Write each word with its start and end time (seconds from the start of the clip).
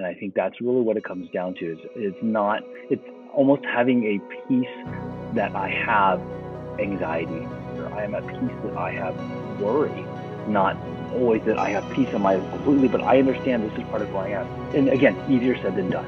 And 0.00 0.06
I 0.06 0.14
think 0.14 0.32
that's 0.32 0.58
really 0.62 0.80
what 0.80 0.96
it 0.96 1.04
comes 1.04 1.28
down 1.28 1.52
to. 1.56 1.72
Is 1.72 1.78
it's 1.94 2.22
not. 2.22 2.62
It's 2.88 3.06
almost 3.34 3.62
having 3.66 4.02
a 4.04 4.18
peace 4.48 5.34
that 5.34 5.54
I 5.54 5.68
have 5.68 6.22
anxiety. 6.80 7.46
Or 7.76 7.92
I 7.92 8.04
am 8.04 8.14
at 8.14 8.26
peace 8.26 8.56
that 8.64 8.78
I 8.78 8.92
have 8.92 9.14
worry. 9.60 10.02
Not 10.48 10.78
always 11.12 11.44
that 11.44 11.58
I 11.58 11.68
have 11.68 11.84
peace 11.92 12.08
in 12.14 12.22
my 12.22 12.36
life 12.36 12.50
completely, 12.50 12.88
but 12.88 13.02
I 13.02 13.18
understand 13.18 13.70
this 13.70 13.78
is 13.78 13.84
part 13.90 14.00
of 14.00 14.08
who 14.08 14.16
I 14.16 14.28
am. 14.28 14.46
And 14.74 14.88
again, 14.88 15.14
easier 15.30 15.54
said 15.60 15.76
than 15.76 15.90
done. 15.90 16.06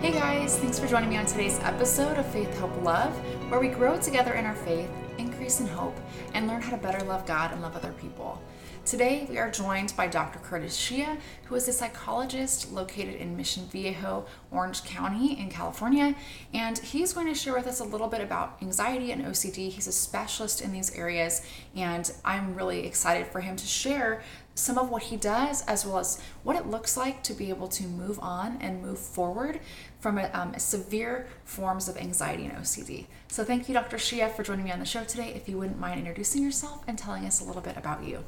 Hey 0.00 0.12
guys, 0.12 0.56
thanks 0.56 0.78
for 0.78 0.86
joining 0.86 1.08
me 1.08 1.16
on 1.16 1.26
today's 1.26 1.58
episode 1.64 2.16
of 2.16 2.26
Faith 2.26 2.56
Hope 2.60 2.80
Love, 2.84 3.12
where 3.50 3.58
we 3.58 3.66
grow 3.66 3.98
together 3.98 4.34
in 4.34 4.44
our 4.44 4.54
faith, 4.54 4.88
increase 5.18 5.58
in 5.58 5.66
hope, 5.66 5.98
and 6.32 6.46
learn 6.46 6.62
how 6.62 6.70
to 6.70 6.76
better 6.76 7.04
love 7.04 7.26
God 7.26 7.50
and 7.50 7.60
love 7.60 7.74
other 7.74 7.92
people. 8.00 8.40
Today, 8.86 9.26
we 9.28 9.36
are 9.38 9.50
joined 9.50 9.92
by 9.96 10.06
Dr. 10.06 10.38
Curtis 10.38 10.76
Hsia, 10.76 11.18
who 11.46 11.56
is 11.56 11.66
a 11.66 11.72
psychologist 11.72 12.70
located 12.70 13.16
in 13.16 13.36
Mission 13.36 13.66
Viejo, 13.66 14.26
Orange 14.52 14.84
County 14.84 15.36
in 15.40 15.50
California. 15.50 16.14
And 16.54 16.78
he's 16.78 17.12
going 17.12 17.26
to 17.26 17.34
share 17.34 17.54
with 17.54 17.66
us 17.66 17.80
a 17.80 17.84
little 17.84 18.06
bit 18.06 18.20
about 18.20 18.58
anxiety 18.62 19.10
and 19.10 19.24
OCD. 19.24 19.70
He's 19.70 19.88
a 19.88 19.92
specialist 19.92 20.60
in 20.60 20.70
these 20.70 20.94
areas, 20.94 21.44
and 21.74 22.08
I'm 22.24 22.54
really 22.54 22.86
excited 22.86 23.26
for 23.26 23.40
him 23.40 23.56
to 23.56 23.66
share 23.66 24.22
some 24.54 24.78
of 24.78 24.88
what 24.88 25.02
he 25.02 25.16
does, 25.16 25.62
as 25.62 25.84
well 25.84 25.98
as 25.98 26.22
what 26.44 26.54
it 26.54 26.68
looks 26.68 26.96
like 26.96 27.24
to 27.24 27.34
be 27.34 27.48
able 27.48 27.66
to 27.66 27.82
move 27.88 28.20
on 28.20 28.56
and 28.60 28.80
move 28.80 29.00
forward 29.00 29.58
from 29.98 30.16
a, 30.16 30.30
um, 30.32 30.56
severe 30.58 31.26
forms 31.44 31.88
of 31.88 31.96
anxiety 31.96 32.44
and 32.44 32.56
OCD. 32.56 33.06
So, 33.26 33.42
thank 33.42 33.68
you, 33.68 33.74
Dr. 33.74 33.96
Hsia, 33.96 34.28
for 34.28 34.44
joining 34.44 34.64
me 34.64 34.70
on 34.70 34.78
the 34.78 34.86
show 34.86 35.02
today. 35.02 35.34
If 35.34 35.48
you 35.48 35.58
wouldn't 35.58 35.80
mind 35.80 35.98
introducing 35.98 36.44
yourself 36.44 36.84
and 36.86 36.96
telling 36.96 37.26
us 37.26 37.40
a 37.40 37.44
little 37.44 37.62
bit 37.62 37.76
about 37.76 38.04
you. 38.04 38.22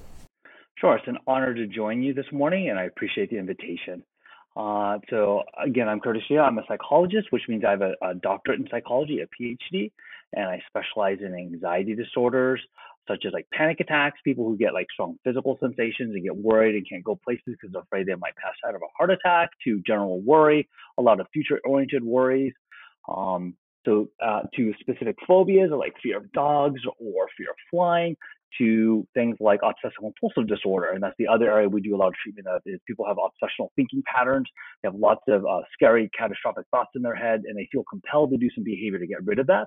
Sure, 0.81 0.97
it's 0.97 1.09
an 1.09 1.19
honor 1.27 1.55
to 1.55 1.67
join 1.67 2.03
you 2.03 2.15
this 2.15 2.27
morning, 2.31 2.71
and 2.71 2.79
I 2.79 2.85
appreciate 2.85 3.31
the 3.31 3.39
invitation. 3.39 4.05
Uh, 4.57 4.99
so 5.11 5.43
again, 5.63 5.89
I'm 5.89 5.99
Curtis 5.99 6.23
Hsia. 6.31 6.41
I'm 6.41 6.59
a 6.59 6.63
psychologist, 6.69 7.29
which 7.31 7.43
means 7.49 7.65
I 7.65 7.71
have 7.71 7.83
a, 7.83 7.95
a, 8.03 8.15
doctorate 8.15 8.61
in 8.61 8.69
psychology, 8.71 9.21
a 9.21 9.27
PhD, 9.27 9.91
and 10.35 10.45
I 10.45 10.61
specialize 10.69 11.19
in 11.21 11.35
anxiety 11.35 11.95
disorders 11.95 12.61
such 13.09 13.25
as 13.27 13.33
like 13.33 13.47
panic 13.53 13.81
attacks, 13.81 14.21
people 14.23 14.45
who 14.45 14.57
get 14.57 14.75
like 14.75 14.87
strong 14.93 15.17
physical 15.25 15.57
sensations 15.61 16.15
and 16.15 16.23
get 16.23 16.37
worried 16.37 16.77
and 16.77 16.87
can't 16.89 17.03
go 17.03 17.19
places 17.25 17.43
because 17.47 17.73
they're 17.73 17.83
afraid 17.83 18.07
they 18.07 18.15
might 18.15 18.37
pass 18.37 18.55
out 18.67 18.75
of 18.75 18.83
a 18.83 18.91
heart 18.97 19.11
attack, 19.11 19.51
to 19.65 19.81
general 19.87 20.21
worry, 20.21 20.69
a 20.99 21.03
lot 21.03 21.19
of 21.19 21.27
future-oriented 21.33 22.05
worries. 22.05 22.53
Um, 23.09 23.55
so 23.87 24.09
uh, 24.23 24.43
to 24.55 24.75
specific 24.81 25.17
phobias 25.27 25.71
like 25.71 25.95
fear 26.03 26.19
of 26.19 26.31
dogs 26.33 26.83
or 27.01 27.27
fear 27.37 27.51
of 27.51 27.57
flying, 27.71 28.17
to 28.59 29.07
things 29.15 29.37
like 29.41 29.61
obsessive 29.63 29.99
compulsive 30.01 30.49
disorder. 30.49 30.89
And 30.91 31.03
that's 31.03 31.15
the 31.19 31.29
other 31.29 31.51
area 31.51 31.69
we 31.69 31.81
do 31.81 31.95
a 31.95 31.99
lot 31.99 32.09
of 32.09 32.15
treatment 32.15 32.47
of 32.49 32.63
is 32.65 32.81
people 32.87 33.07
have 33.07 33.17
obsessional 33.17 33.69
thinking 33.77 34.03
patterns. 34.13 34.47
They 34.83 34.89
have 34.89 34.95
lots 34.95 35.23
of 35.29 35.45
uh, 35.45 35.61
scary, 35.73 36.11
catastrophic 36.19 36.67
thoughts 36.71 36.91
in 36.95 37.03
their 37.03 37.15
head, 37.15 37.43
and 37.47 37.57
they 37.57 37.69
feel 37.71 37.85
compelled 37.91 38.31
to 38.31 38.37
do 38.39 38.49
some 38.55 38.65
behavior 38.65 38.99
to 38.99 39.07
get 39.07 39.25
rid 39.25 39.39
of 39.39 39.47
that. 39.49 39.67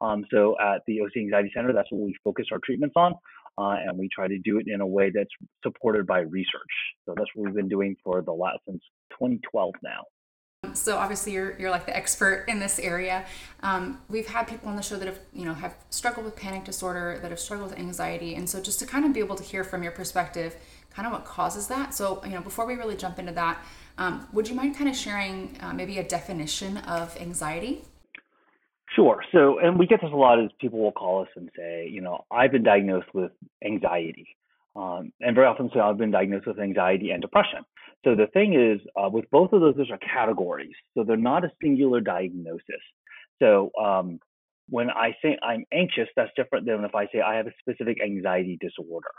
Um, 0.00 0.24
so 0.30 0.56
at 0.60 0.82
the 0.86 1.00
OC 1.00 1.16
Anxiety 1.18 1.50
Center, 1.54 1.72
that's 1.72 1.90
what 1.90 2.02
we 2.02 2.14
focus 2.24 2.46
our 2.52 2.58
treatments 2.64 2.94
on. 2.96 3.14
Uh, 3.56 3.76
and 3.86 3.96
we 3.96 4.08
try 4.12 4.26
to 4.26 4.38
do 4.38 4.58
it 4.58 4.66
in 4.66 4.80
a 4.80 4.86
way 4.86 5.12
that's 5.14 5.30
supported 5.62 6.06
by 6.06 6.20
research. 6.20 6.74
So 7.06 7.14
that's 7.16 7.30
what 7.34 7.44
we've 7.46 7.54
been 7.54 7.68
doing 7.68 7.94
for 8.02 8.20
the 8.20 8.32
last 8.32 8.58
since 8.66 8.82
2012 9.12 9.74
now. 9.82 10.02
So 10.72 10.96
obviously 10.96 11.32
you're, 11.32 11.58
you're 11.58 11.70
like 11.70 11.84
the 11.84 11.96
expert 11.96 12.44
in 12.48 12.58
this 12.58 12.78
area. 12.78 13.26
Um, 13.62 14.00
we've 14.08 14.26
had 14.26 14.48
people 14.48 14.68
on 14.68 14.76
the 14.76 14.82
show 14.82 14.96
that 14.96 15.06
have 15.06 15.18
you 15.32 15.44
know 15.44 15.54
have 15.54 15.74
struggled 15.90 16.24
with 16.24 16.36
panic 16.36 16.64
disorder, 16.64 17.18
that 17.20 17.30
have 17.30 17.40
struggled 17.40 17.70
with 17.70 17.78
anxiety, 17.78 18.34
and 18.34 18.48
so 18.48 18.60
just 18.60 18.78
to 18.80 18.86
kind 18.86 19.04
of 19.04 19.12
be 19.12 19.20
able 19.20 19.36
to 19.36 19.42
hear 19.42 19.64
from 19.64 19.82
your 19.82 19.92
perspective, 19.92 20.56
kind 20.90 21.06
of 21.06 21.12
what 21.12 21.24
causes 21.24 21.66
that. 21.68 21.94
So 21.94 22.22
you 22.24 22.32
know 22.32 22.40
before 22.40 22.66
we 22.66 22.74
really 22.74 22.96
jump 22.96 23.18
into 23.18 23.32
that, 23.32 23.58
um, 23.98 24.28
would 24.32 24.48
you 24.48 24.54
mind 24.54 24.76
kind 24.76 24.88
of 24.88 24.96
sharing 24.96 25.56
uh, 25.60 25.72
maybe 25.72 25.98
a 25.98 26.04
definition 26.04 26.78
of 26.78 27.16
anxiety? 27.20 27.84
Sure. 28.94 29.24
So, 29.32 29.58
and 29.58 29.78
we 29.78 29.86
get 29.86 30.00
this 30.00 30.10
a 30.12 30.16
lot 30.16 30.38
is 30.38 30.50
people 30.60 30.78
will 30.78 30.92
call 30.92 31.22
us 31.22 31.28
and 31.36 31.50
say, 31.56 31.88
you 31.90 32.00
know, 32.00 32.24
I've 32.30 32.52
been 32.52 32.62
diagnosed 32.62 33.12
with 33.12 33.32
anxiety. 33.64 34.36
Um, 34.76 35.12
and 35.20 35.34
very 35.34 35.46
often 35.46 35.70
say 35.72 35.80
I've 35.80 35.98
been 35.98 36.10
diagnosed 36.10 36.46
with 36.46 36.58
anxiety 36.58 37.10
and 37.10 37.20
depression. 37.20 37.64
So 38.04 38.14
the 38.14 38.26
thing 38.28 38.54
is, 38.54 38.80
uh, 38.96 39.08
with 39.08 39.24
both 39.30 39.52
of 39.52 39.60
those, 39.60 39.74
those 39.76 39.90
are 39.90 39.98
categories. 39.98 40.74
So 40.96 41.04
they're 41.04 41.16
not 41.16 41.44
a 41.44 41.50
singular 41.62 42.00
diagnosis. 42.00 42.82
So 43.40 43.70
um, 43.82 44.18
when 44.68 44.90
I 44.90 45.16
say 45.22 45.38
I'm 45.42 45.64
anxious, 45.72 46.08
that's 46.16 46.30
different 46.36 46.66
than 46.66 46.84
if 46.84 46.94
I 46.94 47.06
say 47.12 47.20
I 47.20 47.36
have 47.36 47.46
a 47.46 47.52
specific 47.60 47.98
anxiety 48.02 48.58
disorder. 48.60 49.10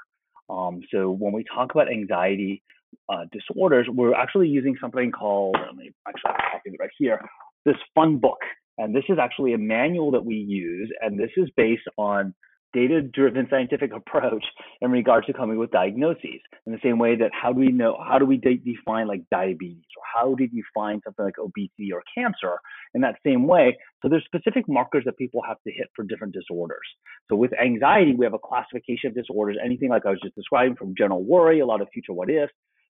Um, 0.49 0.81
so 0.91 1.09
when 1.09 1.33
we 1.33 1.43
talk 1.43 1.71
about 1.71 1.91
anxiety 1.91 2.61
uh, 3.09 3.25
disorders, 3.31 3.87
we're 3.91 4.13
actually 4.13 4.47
using 4.47 4.75
something 4.79 5.11
called, 5.11 5.57
let 5.59 5.75
me 5.75 5.91
actually 6.07 6.31
copy 6.51 6.69
it 6.69 6.77
right 6.79 6.89
here, 6.97 7.19
this 7.65 7.75
fun 7.93 8.17
book. 8.17 8.39
And 8.77 8.95
this 8.95 9.05
is 9.09 9.17
actually 9.19 9.53
a 9.53 9.57
manual 9.57 10.11
that 10.11 10.25
we 10.25 10.35
use, 10.35 10.91
and 11.01 11.19
this 11.19 11.31
is 11.37 11.49
based 11.55 11.87
on 11.97 12.33
data 12.75 13.01
driven 13.01 13.47
scientific 13.49 13.91
approach 13.95 14.45
in 14.81 14.91
regards 14.91 15.25
to 15.25 15.33
coming 15.33 15.57
with 15.57 15.71
diagnoses 15.71 16.41
in 16.67 16.73
the 16.73 16.79
same 16.83 16.99
way 16.99 17.15
that 17.15 17.31
how 17.33 17.51
do 17.51 17.59
we 17.59 17.69
know 17.69 17.97
how 18.07 18.19
do 18.19 18.25
we 18.25 18.37
de- 18.37 18.57
define 18.57 19.07
like 19.07 19.21
diabetes 19.31 19.85
or 19.97 20.03
how 20.13 20.35
do 20.35 20.47
you 20.51 20.63
find 20.73 21.01
something 21.03 21.25
like 21.25 21.39
obesity 21.39 21.91
or 21.91 22.03
cancer 22.13 22.57
in 22.93 23.01
that 23.01 23.15
same 23.25 23.47
way 23.47 23.75
so 24.01 24.09
there's 24.09 24.25
specific 24.25 24.65
markers 24.67 25.03
that 25.05 25.17
people 25.17 25.41
have 25.47 25.57
to 25.65 25.71
hit 25.71 25.87
for 25.95 26.03
different 26.03 26.33
disorders 26.33 26.85
so 27.29 27.35
with 27.35 27.51
anxiety 27.59 28.13
we 28.13 28.25
have 28.25 28.33
a 28.33 28.39
classification 28.39 29.09
of 29.09 29.15
disorders 29.15 29.57
anything 29.63 29.89
like 29.89 30.05
i 30.05 30.09
was 30.09 30.19
just 30.21 30.35
describing 30.35 30.75
from 30.75 30.93
general 30.97 31.23
worry 31.23 31.61
a 31.61 31.65
lot 31.65 31.81
of 31.81 31.87
future 31.93 32.13
what 32.13 32.29
ifs 32.29 32.53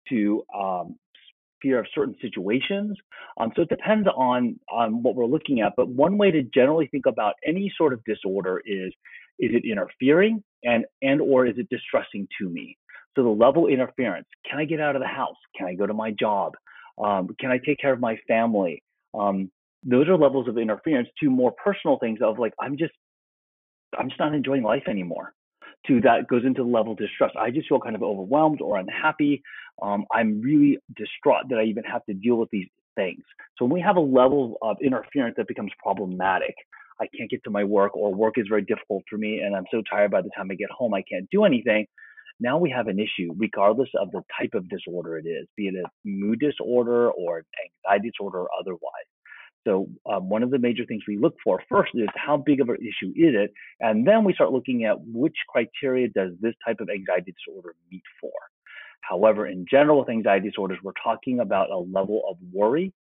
to 0.08 0.42
um, 0.58 0.96
fear 1.60 1.78
of 1.78 1.86
certain 1.94 2.14
situations. 2.20 2.96
Um, 3.38 3.52
so 3.56 3.62
it 3.62 3.68
depends 3.68 4.08
on 4.16 4.58
on 4.70 5.02
what 5.02 5.14
we're 5.14 5.26
looking 5.26 5.60
at. 5.60 5.74
But 5.76 5.88
one 5.88 6.18
way 6.18 6.30
to 6.30 6.42
generally 6.42 6.86
think 6.86 7.06
about 7.06 7.34
any 7.46 7.72
sort 7.76 7.92
of 7.92 8.02
disorder 8.04 8.62
is 8.64 8.92
is 9.38 9.50
it 9.54 9.64
interfering 9.68 10.42
and 10.64 10.84
and 11.02 11.20
or 11.20 11.46
is 11.46 11.56
it 11.58 11.68
distressing 11.70 12.26
to 12.40 12.48
me? 12.48 12.76
So 13.16 13.22
the 13.22 13.28
level 13.28 13.66
interference. 13.66 14.26
Can 14.48 14.58
I 14.58 14.64
get 14.64 14.80
out 14.80 14.96
of 14.96 15.02
the 15.02 15.08
house? 15.08 15.36
Can 15.56 15.66
I 15.66 15.74
go 15.74 15.86
to 15.86 15.94
my 15.94 16.12
job? 16.12 16.52
Um, 17.02 17.28
can 17.40 17.50
I 17.50 17.58
take 17.58 17.78
care 17.78 17.92
of 17.92 18.00
my 18.00 18.16
family? 18.26 18.82
Um, 19.18 19.50
those 19.84 20.08
are 20.08 20.16
levels 20.16 20.48
of 20.48 20.58
interference 20.58 21.08
to 21.20 21.30
more 21.30 21.52
personal 21.52 21.98
things 21.98 22.18
of 22.22 22.38
like 22.38 22.52
I'm 22.60 22.76
just 22.76 22.92
I'm 23.98 24.08
just 24.08 24.20
not 24.20 24.34
enjoying 24.34 24.62
life 24.62 24.84
anymore. 24.88 25.32
To 25.86 26.00
that 26.02 26.28
goes 26.28 26.44
into 26.44 26.62
the 26.62 26.68
level 26.68 26.92
of 26.92 26.98
distress. 26.98 27.30
I 27.38 27.50
just 27.50 27.68
feel 27.68 27.80
kind 27.80 27.94
of 27.94 28.02
overwhelmed 28.02 28.60
or 28.60 28.78
unhappy. 28.78 29.42
Um, 29.80 30.04
I'm 30.12 30.40
really 30.40 30.78
distraught 30.96 31.48
that 31.50 31.58
I 31.58 31.64
even 31.64 31.84
have 31.84 32.04
to 32.06 32.14
deal 32.14 32.36
with 32.36 32.50
these 32.50 32.66
things. 32.96 33.22
So 33.56 33.64
when 33.64 33.72
we 33.72 33.80
have 33.80 33.96
a 33.96 34.00
level 34.00 34.58
of 34.60 34.76
interference 34.82 35.36
that 35.36 35.46
becomes 35.46 35.70
problematic, 35.80 36.54
I 37.00 37.06
can't 37.16 37.30
get 37.30 37.44
to 37.44 37.50
my 37.50 37.64
work 37.64 37.96
or 37.96 38.14
work 38.14 38.34
is 38.36 38.46
very 38.48 38.62
difficult 38.62 39.04
for 39.08 39.16
me 39.16 39.40
and 39.40 39.54
I'm 39.54 39.66
so 39.70 39.82
tired 39.88 40.10
by 40.10 40.22
the 40.22 40.30
time 40.36 40.50
I 40.50 40.54
get 40.54 40.70
home 40.70 40.94
I 40.94 41.02
can't 41.02 41.28
do 41.30 41.44
anything. 41.44 41.86
Now 42.40 42.56
we 42.58 42.70
have 42.70 42.86
an 42.86 43.00
issue, 43.00 43.32
regardless 43.36 43.88
of 44.00 44.12
the 44.12 44.22
type 44.38 44.54
of 44.54 44.68
disorder 44.68 45.18
it 45.18 45.26
is, 45.26 45.46
be 45.56 45.68
it 45.68 45.74
a 45.74 45.88
mood 46.04 46.38
disorder 46.38 47.10
or 47.10 47.44
anxiety 47.86 48.10
disorder 48.10 48.38
or 48.38 48.48
otherwise. 48.58 49.08
So 49.66 49.88
um, 50.10 50.28
one 50.28 50.42
of 50.42 50.50
the 50.50 50.58
major 50.58 50.84
things 50.86 51.02
we 51.06 51.18
look 51.18 51.34
for 51.42 51.60
first 51.68 51.90
is 51.94 52.08
how 52.14 52.36
big 52.36 52.60
of 52.60 52.68
an 52.68 52.76
issue 52.76 53.10
is 53.16 53.34
it, 53.34 53.52
and 53.80 54.06
then 54.06 54.24
we 54.24 54.32
start 54.32 54.52
looking 54.52 54.84
at 54.84 54.96
which 55.00 55.36
criteria 55.48 56.08
does 56.08 56.32
this 56.40 56.54
type 56.64 56.78
of 56.80 56.88
anxiety 56.88 57.34
disorder 57.34 57.74
meet 57.90 58.02
for. 58.20 58.30
However, 59.00 59.46
in 59.46 59.66
general, 59.70 60.00
with 60.00 60.08
anxiety 60.08 60.48
disorders, 60.48 60.78
we're 60.82 60.92
talking 61.02 61.40
about 61.40 61.70
a 61.70 61.78
level 61.78 62.22
of 62.30 62.36
worry, 62.52 62.92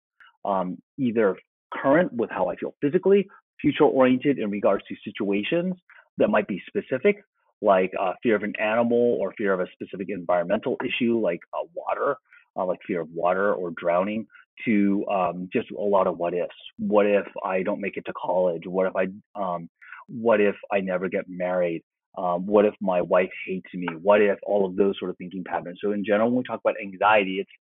um, 0.45 0.77
either 0.97 1.37
current 1.73 2.11
with 2.13 2.29
how 2.29 2.49
I 2.49 2.55
feel 2.55 2.73
physically 2.81 3.27
future 3.61 3.83
oriented 3.83 4.39
in 4.39 4.49
regards 4.49 4.83
to 4.87 4.95
situations 5.03 5.75
that 6.17 6.29
might 6.29 6.47
be 6.47 6.61
specific, 6.67 7.23
like 7.61 7.91
uh, 7.99 8.13
fear 8.23 8.35
of 8.35 8.43
an 8.43 8.53
animal 8.59 9.17
or 9.19 9.33
fear 9.37 9.53
of 9.53 9.59
a 9.59 9.67
specific 9.73 10.07
environmental 10.09 10.77
issue 10.85 11.19
like 11.19 11.39
uh, 11.53 11.65
water, 11.73 12.17
uh, 12.55 12.65
like 12.65 12.79
fear 12.85 13.01
of 13.01 13.09
water 13.11 13.53
or 13.53 13.71
drowning, 13.71 14.25
to 14.65 15.05
um, 15.07 15.49
just 15.53 15.69
a 15.71 15.81
lot 15.81 16.07
of 16.07 16.17
what 16.17 16.33
ifs. 16.33 16.49
What 16.79 17.05
if 17.05 17.25
I 17.43 17.63
don't 17.63 17.81
make 17.81 17.97
it 17.97 18.05
to 18.05 18.13
college? 18.13 18.63
What 18.65 18.87
if 18.87 18.95
I 18.95 19.07
um, 19.39 19.69
what 20.07 20.41
if 20.41 20.55
I 20.71 20.79
never 20.79 21.09
get 21.09 21.25
married? 21.27 21.83
Um, 22.17 22.47
what 22.47 22.65
if 22.65 22.73
my 22.81 23.01
wife 23.01 23.29
hates 23.45 23.71
me? 23.75 23.87
What 24.01 24.21
if 24.21 24.39
all 24.43 24.65
of 24.65 24.75
those 24.75 24.95
sort 24.97 25.11
of 25.11 25.17
thinking 25.17 25.43
patterns? 25.43 25.79
So 25.83 25.91
in 25.91 26.03
general, 26.03 26.29
when 26.29 26.37
we 26.39 26.43
talk 26.43 26.61
about 26.61 26.75
anxiety, 26.81 27.39
it's 27.39 27.51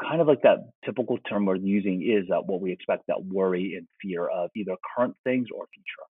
kind 0.00 0.20
of 0.20 0.26
like 0.26 0.42
that 0.42 0.58
typical 0.84 1.18
term 1.28 1.46
we're 1.46 1.56
using 1.56 2.02
is 2.02 2.28
that 2.28 2.46
what 2.46 2.60
we 2.60 2.72
expect 2.72 3.06
that 3.08 3.24
worry 3.24 3.74
and 3.76 3.86
fear 4.00 4.26
of 4.28 4.50
either 4.54 4.76
current 4.96 5.16
things 5.24 5.48
or 5.54 5.66
future. 5.72 6.06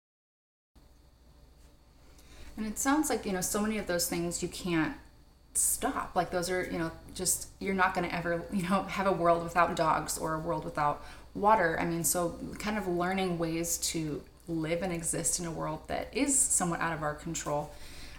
And 2.56 2.66
it 2.66 2.78
sounds 2.78 3.10
like, 3.10 3.26
you 3.26 3.32
know, 3.32 3.40
so 3.40 3.60
many 3.60 3.78
of 3.78 3.86
those 3.86 4.08
things 4.08 4.42
you 4.42 4.48
can't 4.48 4.94
stop. 5.54 6.12
Like 6.14 6.30
those 6.30 6.50
are, 6.50 6.64
you 6.64 6.78
know, 6.78 6.90
just 7.14 7.48
you're 7.60 7.74
not 7.74 7.94
going 7.94 8.08
to 8.08 8.14
ever, 8.14 8.44
you 8.52 8.62
know, 8.62 8.82
have 8.84 9.06
a 9.06 9.12
world 9.12 9.44
without 9.44 9.76
dogs 9.76 10.18
or 10.18 10.34
a 10.34 10.38
world 10.38 10.64
without 10.64 11.04
water. 11.34 11.78
I 11.80 11.84
mean, 11.84 12.02
so 12.04 12.38
kind 12.58 12.78
of 12.78 12.88
learning 12.88 13.38
ways 13.38 13.78
to 13.78 14.22
live 14.48 14.82
and 14.82 14.92
exist 14.92 15.40
in 15.40 15.46
a 15.46 15.50
world 15.50 15.80
that 15.88 16.08
is 16.12 16.38
somewhat 16.38 16.80
out 16.80 16.92
of 16.92 17.02
our 17.02 17.14
control. 17.14 17.70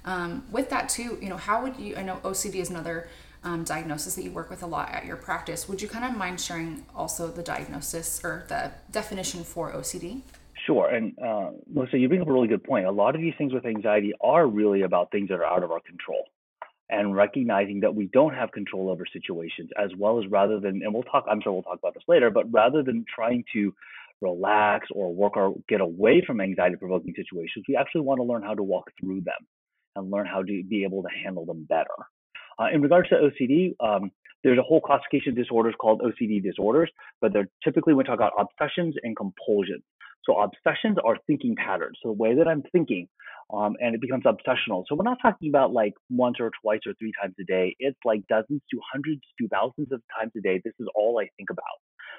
Um, 0.05 0.45
with 0.51 0.69
that 0.69 0.87
too, 0.87 1.17
you 1.21 1.29
know, 1.29 1.37
how 1.37 1.61
would 1.63 1.77
you? 1.77 1.95
I 1.95 2.03
know 2.03 2.17
OCD 2.23 2.55
is 2.55 2.69
another 2.69 3.09
um, 3.43 3.63
diagnosis 3.63 4.15
that 4.15 4.23
you 4.23 4.31
work 4.31 4.49
with 4.49 4.63
a 4.63 4.67
lot 4.67 4.89
at 4.91 5.05
your 5.05 5.17
practice. 5.17 5.67
Would 5.69 5.81
you 5.81 5.87
kind 5.87 6.05
of 6.05 6.17
mind 6.17 6.39
sharing 6.39 6.85
also 6.95 7.27
the 7.27 7.43
diagnosis 7.43 8.21
or 8.23 8.45
the 8.47 8.71
definition 8.91 9.43
for 9.43 9.71
OCD? 9.71 10.21
Sure. 10.65 10.89
And 10.89 11.17
uh, 11.19 11.51
Melissa, 11.71 11.97
you 11.97 12.09
bring 12.09 12.21
up 12.21 12.27
a 12.27 12.33
really 12.33 12.47
good 12.47 12.63
point. 12.63 12.85
A 12.85 12.91
lot 12.91 13.15
of 13.15 13.21
these 13.21 13.33
things 13.37 13.53
with 13.53 13.65
anxiety 13.65 14.13
are 14.21 14.47
really 14.47 14.81
about 14.81 15.11
things 15.11 15.29
that 15.29 15.35
are 15.35 15.45
out 15.45 15.63
of 15.63 15.71
our 15.71 15.79
control 15.79 16.25
and 16.89 17.15
recognizing 17.15 17.81
that 17.81 17.93
we 17.93 18.07
don't 18.07 18.33
have 18.33 18.51
control 18.51 18.89
over 18.89 19.05
situations 19.11 19.69
as 19.81 19.91
well 19.97 20.19
as 20.19 20.29
rather 20.29 20.59
than, 20.59 20.81
and 20.83 20.93
we'll 20.93 21.03
talk, 21.03 21.25
I'm 21.29 21.41
sure 21.41 21.53
we'll 21.53 21.63
talk 21.63 21.79
about 21.79 21.93
this 21.93 22.03
later, 22.07 22.29
but 22.29 22.51
rather 22.51 22.81
than 22.81 23.05
trying 23.13 23.43
to 23.53 23.73
relax 24.21 24.87
or 24.91 25.13
work 25.13 25.37
or 25.37 25.55
get 25.67 25.81
away 25.81 26.23
from 26.25 26.41
anxiety 26.41 26.75
provoking 26.75 27.13
situations, 27.15 27.65
we 27.67 27.75
actually 27.75 28.01
want 28.01 28.19
to 28.19 28.23
learn 28.23 28.41
how 28.41 28.53
to 28.53 28.63
walk 28.63 28.91
through 28.99 29.21
them 29.21 29.47
and 29.95 30.11
learn 30.11 30.25
how 30.25 30.41
to 30.41 30.63
be 30.63 30.83
able 30.83 31.03
to 31.03 31.09
handle 31.23 31.45
them 31.45 31.65
better. 31.67 31.95
Uh, 32.59 32.67
in 32.73 32.81
regards 32.81 33.09
to 33.09 33.15
OCD, 33.15 33.75
um, 33.79 34.11
there's 34.43 34.59
a 34.59 34.63
whole 34.63 34.81
classification 34.81 35.31
of 35.31 35.35
disorders 35.35 35.75
called 35.79 36.01
OCD 36.01 36.41
disorders, 36.41 36.89
but 37.21 37.33
they're 37.33 37.49
typically 37.63 37.93
when 37.93 38.05
we 38.05 38.07
talk 38.07 38.15
about 38.19 38.33
obsessions 38.39 38.95
and 39.03 39.15
compulsions. 39.15 39.83
So 40.25 40.39
obsessions 40.39 40.97
are 41.03 41.17
thinking 41.25 41.55
patterns. 41.55 41.97
So 42.03 42.09
the 42.09 42.13
way 42.13 42.35
that 42.35 42.47
I'm 42.47 42.63
thinking, 42.71 43.07
um, 43.53 43.75
and 43.79 43.95
it 43.95 44.01
becomes 44.01 44.25
obsessional. 44.25 44.83
So 44.87 44.95
we're 44.95 45.03
not 45.03 45.19
talking 45.21 45.49
about 45.49 45.71
like 45.71 45.93
once 46.09 46.35
or 46.39 46.51
twice 46.61 46.81
or 46.85 46.93
three 46.99 47.13
times 47.21 47.35
a 47.39 47.45
day. 47.45 47.75
It's 47.79 47.97
like 48.03 48.27
dozens 48.27 48.61
to 48.71 48.79
hundreds 48.91 49.21
to 49.39 49.47
thousands 49.47 49.91
of 49.91 50.01
times 50.17 50.33
a 50.37 50.41
day. 50.41 50.61
This 50.63 50.73
is 50.79 50.87
all 50.95 51.19
I 51.19 51.29
think 51.37 51.49
about. 51.49 51.63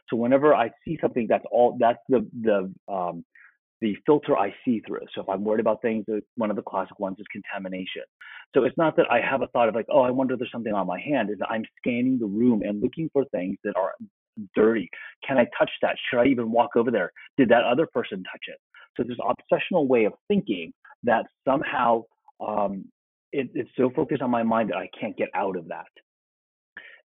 So 0.08 0.17
whenever 0.17 0.55
I 0.55 0.70
see 0.85 0.99
something, 1.00 1.26
that's 1.29 1.44
all. 1.50 1.76
That's 1.79 1.99
the 2.08 2.26
the 2.40 2.73
um, 2.93 3.25
the 3.80 3.96
filter 4.06 4.36
I 4.36 4.54
see 4.64 4.80
through. 4.86 5.06
So 5.14 5.22
if 5.22 5.28
I'm 5.28 5.44
worried 5.44 5.60
about 5.60 5.82
things, 5.82 6.04
one 6.36 6.50
of 6.50 6.56
the 6.56 6.62
classic 6.62 6.98
ones 6.98 7.16
is 7.19 7.26
contamination. 7.30 8.02
So 8.54 8.64
it's 8.64 8.76
not 8.76 8.96
that 8.96 9.06
I 9.10 9.20
have 9.20 9.42
a 9.42 9.46
thought 9.48 9.69
of 9.69 9.75
like, 9.75 9.86
oh, 9.90 10.02
I 10.02 10.10
wonder 10.10 10.34
if 10.34 10.40
there's 10.40 10.52
something 10.52 10.72
on 10.72 10.86
my 10.86 11.00
hand. 11.00 11.30
Is 11.30 11.38
I'm 11.48 11.64
scanning 11.78 12.19
the 12.19 12.26
room 12.26 12.62
and 12.62 12.80
looking 12.80 13.10
for 13.12 13.25
things 13.26 13.56
that 13.64 13.76
are 13.76 13.92
dirty. 14.54 14.88
Can 15.26 15.38
I 15.38 15.46
touch 15.58 15.70
that? 15.82 15.96
Should 16.10 16.20
I 16.20 16.26
even 16.26 16.50
walk 16.50 16.70
over 16.76 16.90
there? 16.90 17.12
Did 17.36 17.48
that 17.50 17.64
other 17.64 17.86
person 17.86 18.22
touch 18.25 18.42
it? 18.48 18.58
So 18.96 19.04
there's 19.04 19.19
this 19.19 19.26
obsessional 19.52 19.86
way 19.86 20.04
of 20.04 20.12
thinking 20.28 20.72
that 21.04 21.26
somehow 21.46 22.04
um, 22.40 22.84
it, 23.32 23.50
it's 23.54 23.70
so 23.76 23.90
focused 23.94 24.22
on 24.22 24.30
my 24.30 24.42
mind 24.42 24.70
that 24.70 24.76
I 24.76 24.88
can't 24.98 25.16
get 25.16 25.28
out 25.34 25.56
of 25.56 25.69
that. 25.69 25.86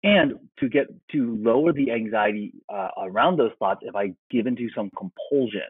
And 0.03 0.33
to 0.59 0.67
get 0.67 0.87
to 1.13 1.37
lower 1.41 1.71
the 1.71 1.91
anxiety 1.91 2.53
uh, 2.67 2.89
around 3.01 3.37
those 3.37 3.51
thoughts, 3.57 3.81
if 3.83 3.95
I 3.95 4.13
give 4.29 4.47
into 4.47 4.67
some 4.75 4.89
compulsion, 4.97 5.61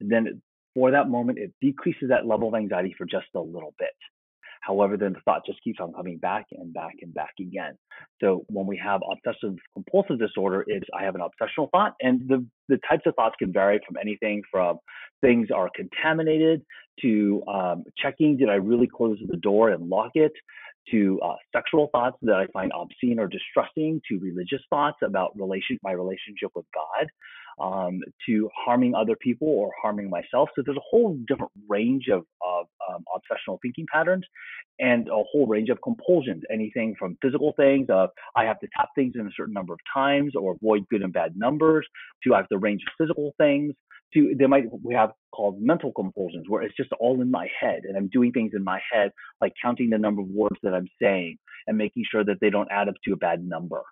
then 0.00 0.42
for 0.74 0.90
that 0.90 1.08
moment, 1.08 1.38
it 1.38 1.52
decreases 1.60 2.08
that 2.10 2.26
level 2.26 2.48
of 2.48 2.54
anxiety 2.54 2.94
for 2.96 3.04
just 3.04 3.26
a 3.34 3.40
little 3.40 3.74
bit. 3.78 3.90
However, 4.60 4.96
then 4.96 5.12
the 5.12 5.20
thought 5.20 5.46
just 5.46 5.62
keeps 5.62 5.80
on 5.80 5.92
coming 5.92 6.18
back 6.18 6.46
and 6.52 6.72
back 6.72 6.94
and 7.00 7.14
back 7.14 7.32
again. 7.40 7.78
So 8.20 8.44
when 8.48 8.66
we 8.66 8.76
have 8.84 9.00
obsessive 9.10 9.56
compulsive 9.72 10.18
disorder, 10.18 10.64
it's 10.66 10.86
I 10.98 11.04
have 11.04 11.14
an 11.14 11.22
obsessional 11.22 11.70
thought, 11.70 11.94
and 12.00 12.28
the 12.28 12.44
the 12.68 12.78
types 12.88 13.04
of 13.06 13.14
thoughts 13.14 13.36
can 13.38 13.52
vary 13.52 13.80
from 13.86 13.96
anything 14.00 14.42
from 14.50 14.78
things 15.20 15.48
are 15.54 15.70
contaminated 15.74 16.62
to 17.02 17.42
um, 17.48 17.84
checking 17.96 18.36
did 18.36 18.48
I 18.48 18.54
really 18.54 18.88
close 18.88 19.18
the 19.26 19.36
door 19.36 19.70
and 19.70 19.88
lock 19.88 20.10
it 20.14 20.32
to 20.90 21.20
uh, 21.24 21.36
sexual 21.54 21.88
thoughts 21.92 22.16
that 22.22 22.36
I 22.36 22.46
find 22.52 22.72
obscene 22.72 23.18
or 23.18 23.28
distressing, 23.28 24.00
to 24.08 24.18
religious 24.18 24.62
thoughts 24.70 24.98
about 25.02 25.38
relation 25.38 25.78
my 25.82 25.92
relationship 25.92 26.50
with 26.54 26.66
God, 26.74 27.06
um, 27.60 28.00
to 28.26 28.48
harming 28.54 28.94
other 28.94 29.16
people 29.16 29.48
or 29.48 29.70
harming 29.80 30.10
myself. 30.10 30.48
So 30.54 30.62
there's 30.64 30.76
a 30.76 30.88
whole 30.88 31.16
different 31.26 31.52
range 31.68 32.06
of, 32.12 32.24
of 32.40 32.66
um, 32.88 33.04
obsessional 33.14 33.58
thinking 33.60 33.86
patterns 33.92 34.24
and 34.78 35.08
a 35.08 35.22
whole 35.30 35.46
range 35.46 35.68
of 35.70 35.78
compulsions, 35.82 36.42
anything 36.52 36.94
from 36.98 37.18
physical 37.20 37.52
things 37.56 37.86
of 37.90 38.10
I 38.36 38.44
have 38.44 38.60
to 38.60 38.68
tap 38.76 38.90
things 38.94 39.14
in 39.16 39.26
a 39.26 39.30
certain 39.36 39.54
number 39.54 39.72
of 39.72 39.80
times 39.92 40.34
or 40.36 40.52
avoid 40.52 40.88
good 40.88 41.02
and 41.02 41.12
bad 41.12 41.36
numbers, 41.36 41.86
to 42.24 42.34
I 42.34 42.38
have 42.38 42.48
to 42.48 42.58
range 42.58 42.82
of 42.86 42.92
physical 42.96 43.32
things, 43.38 43.74
to 44.14 44.34
they 44.38 44.46
might 44.46 44.64
we 44.82 44.94
have 44.94 45.10
called 45.32 45.60
mental 45.60 45.92
compulsions 45.92 46.46
where 46.48 46.62
it's 46.62 46.76
just 46.76 46.90
all 47.00 47.20
in 47.20 47.30
my 47.30 47.48
head 47.60 47.82
and 47.84 47.96
I'm 47.96 48.08
doing 48.08 48.32
things 48.32 48.52
in 48.54 48.64
my 48.64 48.80
head 48.90 49.12
like 49.40 49.52
counting 49.62 49.90
the 49.90 49.98
number 49.98 50.22
of 50.22 50.28
words 50.28 50.56
that 50.62 50.74
I'm 50.74 50.88
saying 51.00 51.38
and 51.66 51.76
making 51.76 52.04
sure 52.10 52.24
that 52.24 52.38
they 52.40 52.50
don't 52.50 52.68
add 52.70 52.88
up 52.88 52.94
to 53.04 53.12
a 53.12 53.16
bad 53.16 53.46
number. 53.46 53.82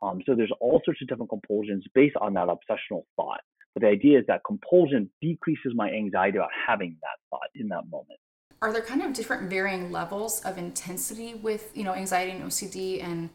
Um, 0.00 0.22
so 0.26 0.34
there's 0.34 0.52
all 0.60 0.80
sorts 0.84 1.02
of 1.02 1.08
different 1.08 1.30
compulsions 1.30 1.84
based 1.94 2.16
on 2.20 2.34
that 2.34 2.48
obsessional 2.48 3.02
thought. 3.16 3.40
But 3.74 3.82
the 3.82 3.88
idea 3.88 4.18
is 4.20 4.24
that 4.28 4.42
compulsion 4.46 5.10
decreases 5.20 5.72
my 5.74 5.90
anxiety 5.90 6.38
about 6.38 6.50
having 6.66 6.96
that 7.02 7.18
thought 7.30 7.48
in 7.54 7.68
that 7.68 7.88
moment. 7.90 8.18
Are 8.60 8.72
there 8.72 8.82
kind 8.82 9.02
of 9.02 9.12
different 9.12 9.50
varying 9.50 9.92
levels 9.92 10.40
of 10.44 10.58
intensity 10.58 11.34
with 11.34 11.70
you 11.76 11.84
know 11.84 11.94
anxiety 11.94 12.32
and 12.32 12.44
OCD 12.44 13.02
and 13.02 13.30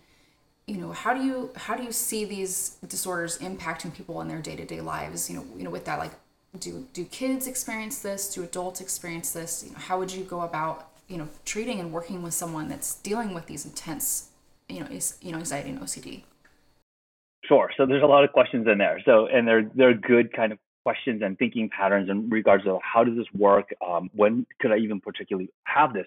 you 0.67 0.77
know 0.77 0.91
how 0.91 1.13
do 1.13 1.23
you 1.23 1.51
how 1.55 1.75
do 1.75 1.83
you 1.83 1.91
see 1.91 2.25
these 2.25 2.77
disorders 2.87 3.37
impacting 3.39 3.93
people 3.93 4.21
in 4.21 4.27
their 4.27 4.41
day-to-day 4.41 4.79
lives 4.81 5.29
you 5.29 5.35
know 5.35 5.45
you 5.57 5.63
know 5.63 5.69
with 5.69 5.85
that 5.85 5.99
like 5.99 6.11
do 6.59 6.87
do 6.93 7.05
kids 7.05 7.47
experience 7.47 7.99
this? 7.99 8.33
Do 8.33 8.43
adults 8.43 8.81
experience 8.81 9.31
this? 9.31 9.63
You 9.65 9.71
know, 9.73 9.79
how 9.79 9.99
would 9.99 10.11
you 10.11 10.23
go 10.23 10.41
about 10.41 10.89
you 11.07 11.17
know 11.17 11.27
treating 11.45 11.79
and 11.79 11.91
working 11.91 12.21
with 12.21 12.33
someone 12.33 12.67
that's 12.67 12.95
dealing 12.95 13.33
with 13.33 13.47
these 13.47 13.65
intense 13.65 14.29
you 14.69 14.79
know 14.79 14.87
is 14.87 15.17
you 15.21 15.31
know 15.31 15.37
anxiety 15.37 15.69
and 15.69 15.79
ocd 15.81 16.23
sure. 17.45 17.69
So 17.77 17.85
there's 17.85 18.03
a 18.03 18.07
lot 18.07 18.23
of 18.23 18.31
questions 18.31 18.67
in 18.71 18.77
there. 18.77 19.01
So 19.05 19.27
and 19.27 19.47
they're 19.47 19.69
they're 19.75 19.93
good 19.93 20.33
kind 20.33 20.51
of 20.51 20.59
questions 20.83 21.21
and 21.23 21.37
thinking 21.37 21.69
patterns 21.69 22.09
in 22.09 22.29
regards 22.29 22.63
to 22.65 22.79
how 22.83 23.03
does 23.03 23.15
this 23.15 23.27
work? 23.33 23.69
Um, 23.85 24.09
when 24.13 24.45
could 24.59 24.71
i 24.71 24.77
even 24.77 24.99
particularly 24.99 25.49
have 25.65 25.93
this? 25.93 26.05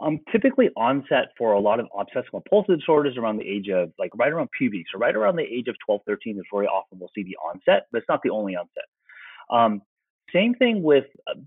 Um, 0.00 0.20
typically 0.32 0.70
onset 0.76 1.28
for 1.38 1.52
a 1.52 1.60
lot 1.60 1.78
of 1.78 1.86
obsessive 1.96 2.30
compulsive 2.30 2.78
disorders 2.80 3.16
around 3.16 3.36
the 3.36 3.48
age 3.48 3.68
of 3.68 3.92
like 3.98 4.10
right 4.16 4.32
around 4.32 4.50
puberty. 4.56 4.84
So 4.92 4.98
right 4.98 5.14
around 5.14 5.36
the 5.36 5.42
age 5.42 5.68
of 5.68 5.76
12 5.86 6.02
13 6.06 6.36
is 6.38 6.44
very 6.52 6.66
often 6.66 6.98
we'll 6.98 7.10
see 7.14 7.22
the 7.22 7.36
onset 7.36 7.86
but 7.90 7.98
it's 7.98 8.08
not 8.08 8.20
the 8.22 8.30
only 8.30 8.56
onset 8.56 8.84
um, 9.50 9.82
same 10.32 10.54
thing 10.54 10.82
with 10.82 11.04
uh, 11.28 11.38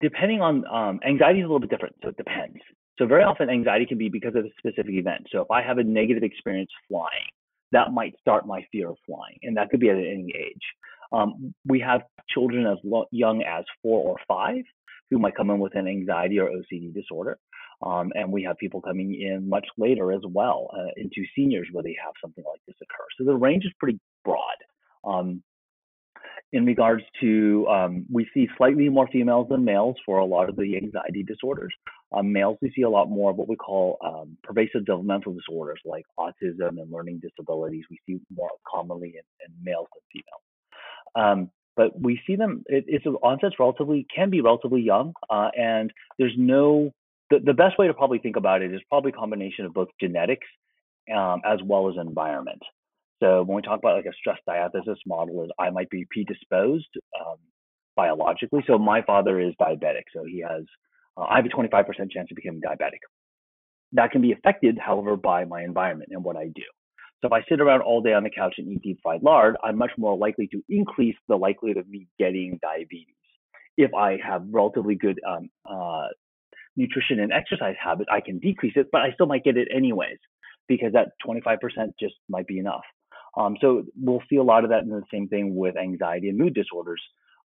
depending 0.00 0.40
on 0.40 0.64
um, 0.66 1.00
anxiety 1.06 1.40
is 1.40 1.44
a 1.44 1.46
little 1.46 1.60
bit 1.60 1.70
different, 1.70 1.96
so 2.02 2.08
it 2.08 2.16
depends. 2.16 2.58
So 2.98 3.06
very 3.06 3.22
often 3.22 3.48
anxiety 3.48 3.86
can 3.86 3.98
be 3.98 4.08
because 4.08 4.34
of 4.34 4.44
a 4.44 4.50
specific 4.58 4.94
event. 4.94 5.26
So 5.30 5.40
if 5.40 5.50
I 5.50 5.62
have 5.62 5.78
a 5.78 5.84
negative 5.84 6.22
experience 6.22 6.70
flying, 6.88 7.30
that 7.72 7.92
might 7.92 8.14
start 8.20 8.46
my 8.46 8.64
fear 8.70 8.90
of 8.90 8.96
flying, 9.06 9.38
and 9.42 9.56
that 9.56 9.70
could 9.70 9.80
be 9.80 9.88
at 9.88 9.96
any 9.96 10.32
age. 10.36 10.62
Um, 11.12 11.54
we 11.66 11.80
have 11.80 12.02
children 12.28 12.66
as 12.66 12.78
lo- 12.84 13.06
young 13.10 13.42
as 13.42 13.64
four 13.82 14.04
or 14.06 14.16
five 14.26 14.64
who 15.10 15.18
might 15.18 15.36
come 15.36 15.50
in 15.50 15.58
with 15.58 15.74
an 15.76 15.86
anxiety 15.86 16.38
or 16.38 16.48
OCD 16.48 16.92
disorder. 16.94 17.38
Um, 17.82 18.12
and 18.14 18.30
we 18.30 18.42
have 18.44 18.56
people 18.58 18.80
coming 18.80 19.20
in 19.20 19.48
much 19.48 19.66
later 19.76 20.12
as 20.12 20.22
well 20.24 20.70
uh, 20.72 20.90
into 20.96 21.24
seniors 21.34 21.68
where 21.72 21.82
they 21.82 21.96
have 22.02 22.14
something 22.22 22.44
like 22.48 22.60
this 22.66 22.76
occur. 22.80 23.04
So 23.18 23.24
the 23.24 23.36
range 23.36 23.64
is 23.64 23.72
pretty 23.78 23.98
broad. 24.24 24.38
Um, 25.04 25.42
in 26.52 26.66
regards 26.66 27.02
to 27.20 27.66
um, 27.68 28.04
we 28.10 28.28
see 28.34 28.46
slightly 28.56 28.88
more 28.88 29.08
females 29.10 29.46
than 29.48 29.64
males 29.64 29.96
for 30.04 30.18
a 30.18 30.24
lot 30.24 30.48
of 30.48 30.56
the 30.56 30.76
anxiety 30.76 31.22
disorders. 31.22 31.72
Um, 32.12 32.32
males 32.32 32.58
we 32.60 32.70
see 32.76 32.82
a 32.82 32.90
lot 32.90 33.08
more 33.08 33.30
of 33.30 33.36
what 33.36 33.48
we 33.48 33.56
call 33.56 33.98
um, 34.04 34.36
pervasive 34.42 34.84
developmental 34.84 35.32
disorders 35.32 35.80
like 35.84 36.04
autism 36.18 36.80
and 36.80 36.92
learning 36.92 37.20
disabilities. 37.20 37.84
We 37.90 37.98
see 38.06 38.20
more 38.34 38.50
commonly 38.70 39.14
in, 39.16 39.46
in 39.46 39.64
males 39.64 39.88
than 39.94 40.02
females. 40.12 40.42
Um, 41.14 41.50
but 41.74 41.98
we 41.98 42.20
see 42.26 42.36
them. 42.36 42.64
It, 42.66 42.84
it's 42.86 43.06
onset's 43.22 43.58
relatively 43.58 44.06
can 44.14 44.28
be 44.28 44.42
relatively 44.42 44.82
young, 44.82 45.14
uh, 45.30 45.48
and 45.56 45.92
there's 46.18 46.34
no. 46.36 46.92
The, 47.30 47.38
the 47.38 47.54
best 47.54 47.78
way 47.78 47.86
to 47.86 47.94
probably 47.94 48.18
think 48.18 48.36
about 48.36 48.60
it 48.60 48.74
is 48.74 48.82
probably 48.90 49.10
a 49.10 49.14
combination 49.14 49.64
of 49.64 49.72
both 49.72 49.88
genetics 49.98 50.46
um, 51.14 51.40
as 51.46 51.60
well 51.64 51.88
as 51.88 51.94
environment. 51.98 52.62
So 53.22 53.44
when 53.44 53.54
we 53.54 53.62
talk 53.62 53.78
about 53.78 53.96
like 53.96 54.06
a 54.06 54.16
stress 54.18 54.38
diathesis 54.46 54.98
model, 55.06 55.44
is 55.44 55.50
I 55.58 55.70
might 55.70 55.88
be 55.90 56.06
predisposed 56.10 56.88
um, 57.20 57.36
biologically. 57.94 58.64
So 58.66 58.78
my 58.78 59.02
father 59.02 59.38
is 59.38 59.54
diabetic, 59.60 60.04
so 60.14 60.24
he 60.24 60.40
has 60.40 60.64
uh, 61.16 61.22
I 61.22 61.36
have 61.36 61.46
a 61.46 61.48
25% 61.48 61.86
chance 62.10 62.28
of 62.30 62.36
becoming 62.36 62.60
diabetic. 62.60 62.98
That 63.92 64.10
can 64.10 64.22
be 64.22 64.32
affected, 64.32 64.78
however, 64.78 65.16
by 65.16 65.44
my 65.44 65.62
environment 65.62 66.10
and 66.12 66.24
what 66.24 66.36
I 66.36 66.46
do. 66.46 66.62
So 67.20 67.28
if 67.28 67.32
I 67.32 67.44
sit 67.48 67.60
around 67.60 67.82
all 67.82 68.00
day 68.00 68.14
on 68.14 68.24
the 68.24 68.30
couch 68.30 68.54
and 68.58 68.66
eat 68.72 68.82
deep 68.82 68.98
fried 69.02 69.22
lard, 69.22 69.56
I'm 69.62 69.78
much 69.78 69.92
more 69.96 70.16
likely 70.16 70.48
to 70.48 70.62
increase 70.68 71.14
the 71.28 71.36
likelihood 71.36 71.76
of 71.76 71.88
me 71.88 72.08
getting 72.18 72.58
diabetes. 72.60 73.14
If 73.76 73.94
I 73.94 74.18
have 74.26 74.42
relatively 74.50 74.96
good 74.96 75.20
um, 75.28 75.48
uh, 75.64 76.08
nutrition 76.76 77.20
and 77.20 77.32
exercise 77.32 77.76
habit, 77.80 78.08
I 78.10 78.20
can 78.20 78.40
decrease 78.40 78.72
it, 78.74 78.88
but 78.90 79.02
I 79.02 79.12
still 79.12 79.26
might 79.26 79.44
get 79.44 79.56
it 79.56 79.68
anyways 79.72 80.18
because 80.66 80.92
that 80.94 81.12
25% 81.24 81.58
just 82.00 82.14
might 82.28 82.46
be 82.48 82.58
enough. 82.58 82.82
Um, 83.36 83.56
so 83.60 83.84
we'll 84.00 84.22
see 84.28 84.36
a 84.36 84.42
lot 84.42 84.64
of 84.64 84.70
that 84.70 84.82
in 84.82 84.90
the 84.90 85.02
same 85.12 85.28
thing 85.28 85.54
with 85.54 85.76
anxiety 85.76 86.28
and 86.28 86.38
mood 86.38 86.54
disorders, 86.54 87.00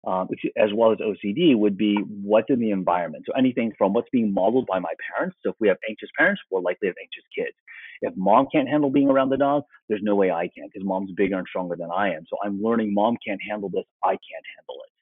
um, 0.06 0.28
as 0.56 0.70
well 0.74 0.92
as 0.92 0.98
OCD 0.98 1.56
would 1.56 1.76
be 1.76 1.96
what's 1.96 2.50
in 2.50 2.60
the 2.60 2.70
environment. 2.70 3.24
So 3.26 3.32
anything 3.38 3.72
from 3.78 3.92
what's 3.94 4.10
being 4.10 4.32
modeled 4.32 4.66
by 4.66 4.78
my 4.78 4.92
parents. 5.14 5.36
So 5.42 5.50
if 5.50 5.56
we 5.60 5.68
have 5.68 5.78
anxious 5.88 6.10
parents, 6.16 6.42
we're 6.50 6.60
likely 6.60 6.88
to 6.88 6.90
have 6.90 6.96
anxious 7.00 7.24
kids. 7.34 7.56
If 8.00 8.14
mom 8.16 8.46
can't 8.52 8.68
handle 8.68 8.90
being 8.90 9.10
around 9.10 9.30
the 9.30 9.36
dog, 9.36 9.64
there's 9.88 10.02
no 10.02 10.14
way 10.14 10.30
I 10.30 10.48
can 10.54 10.68
because 10.72 10.86
mom's 10.86 11.12
bigger 11.12 11.38
and 11.38 11.46
stronger 11.48 11.74
than 11.76 11.90
I 11.90 12.14
am. 12.14 12.24
So 12.28 12.36
I'm 12.44 12.62
learning 12.62 12.94
mom 12.94 13.16
can't 13.26 13.40
handle 13.48 13.70
this, 13.70 13.84
I 14.04 14.10
can't 14.10 14.46
handle 14.56 14.82
it. 14.84 14.92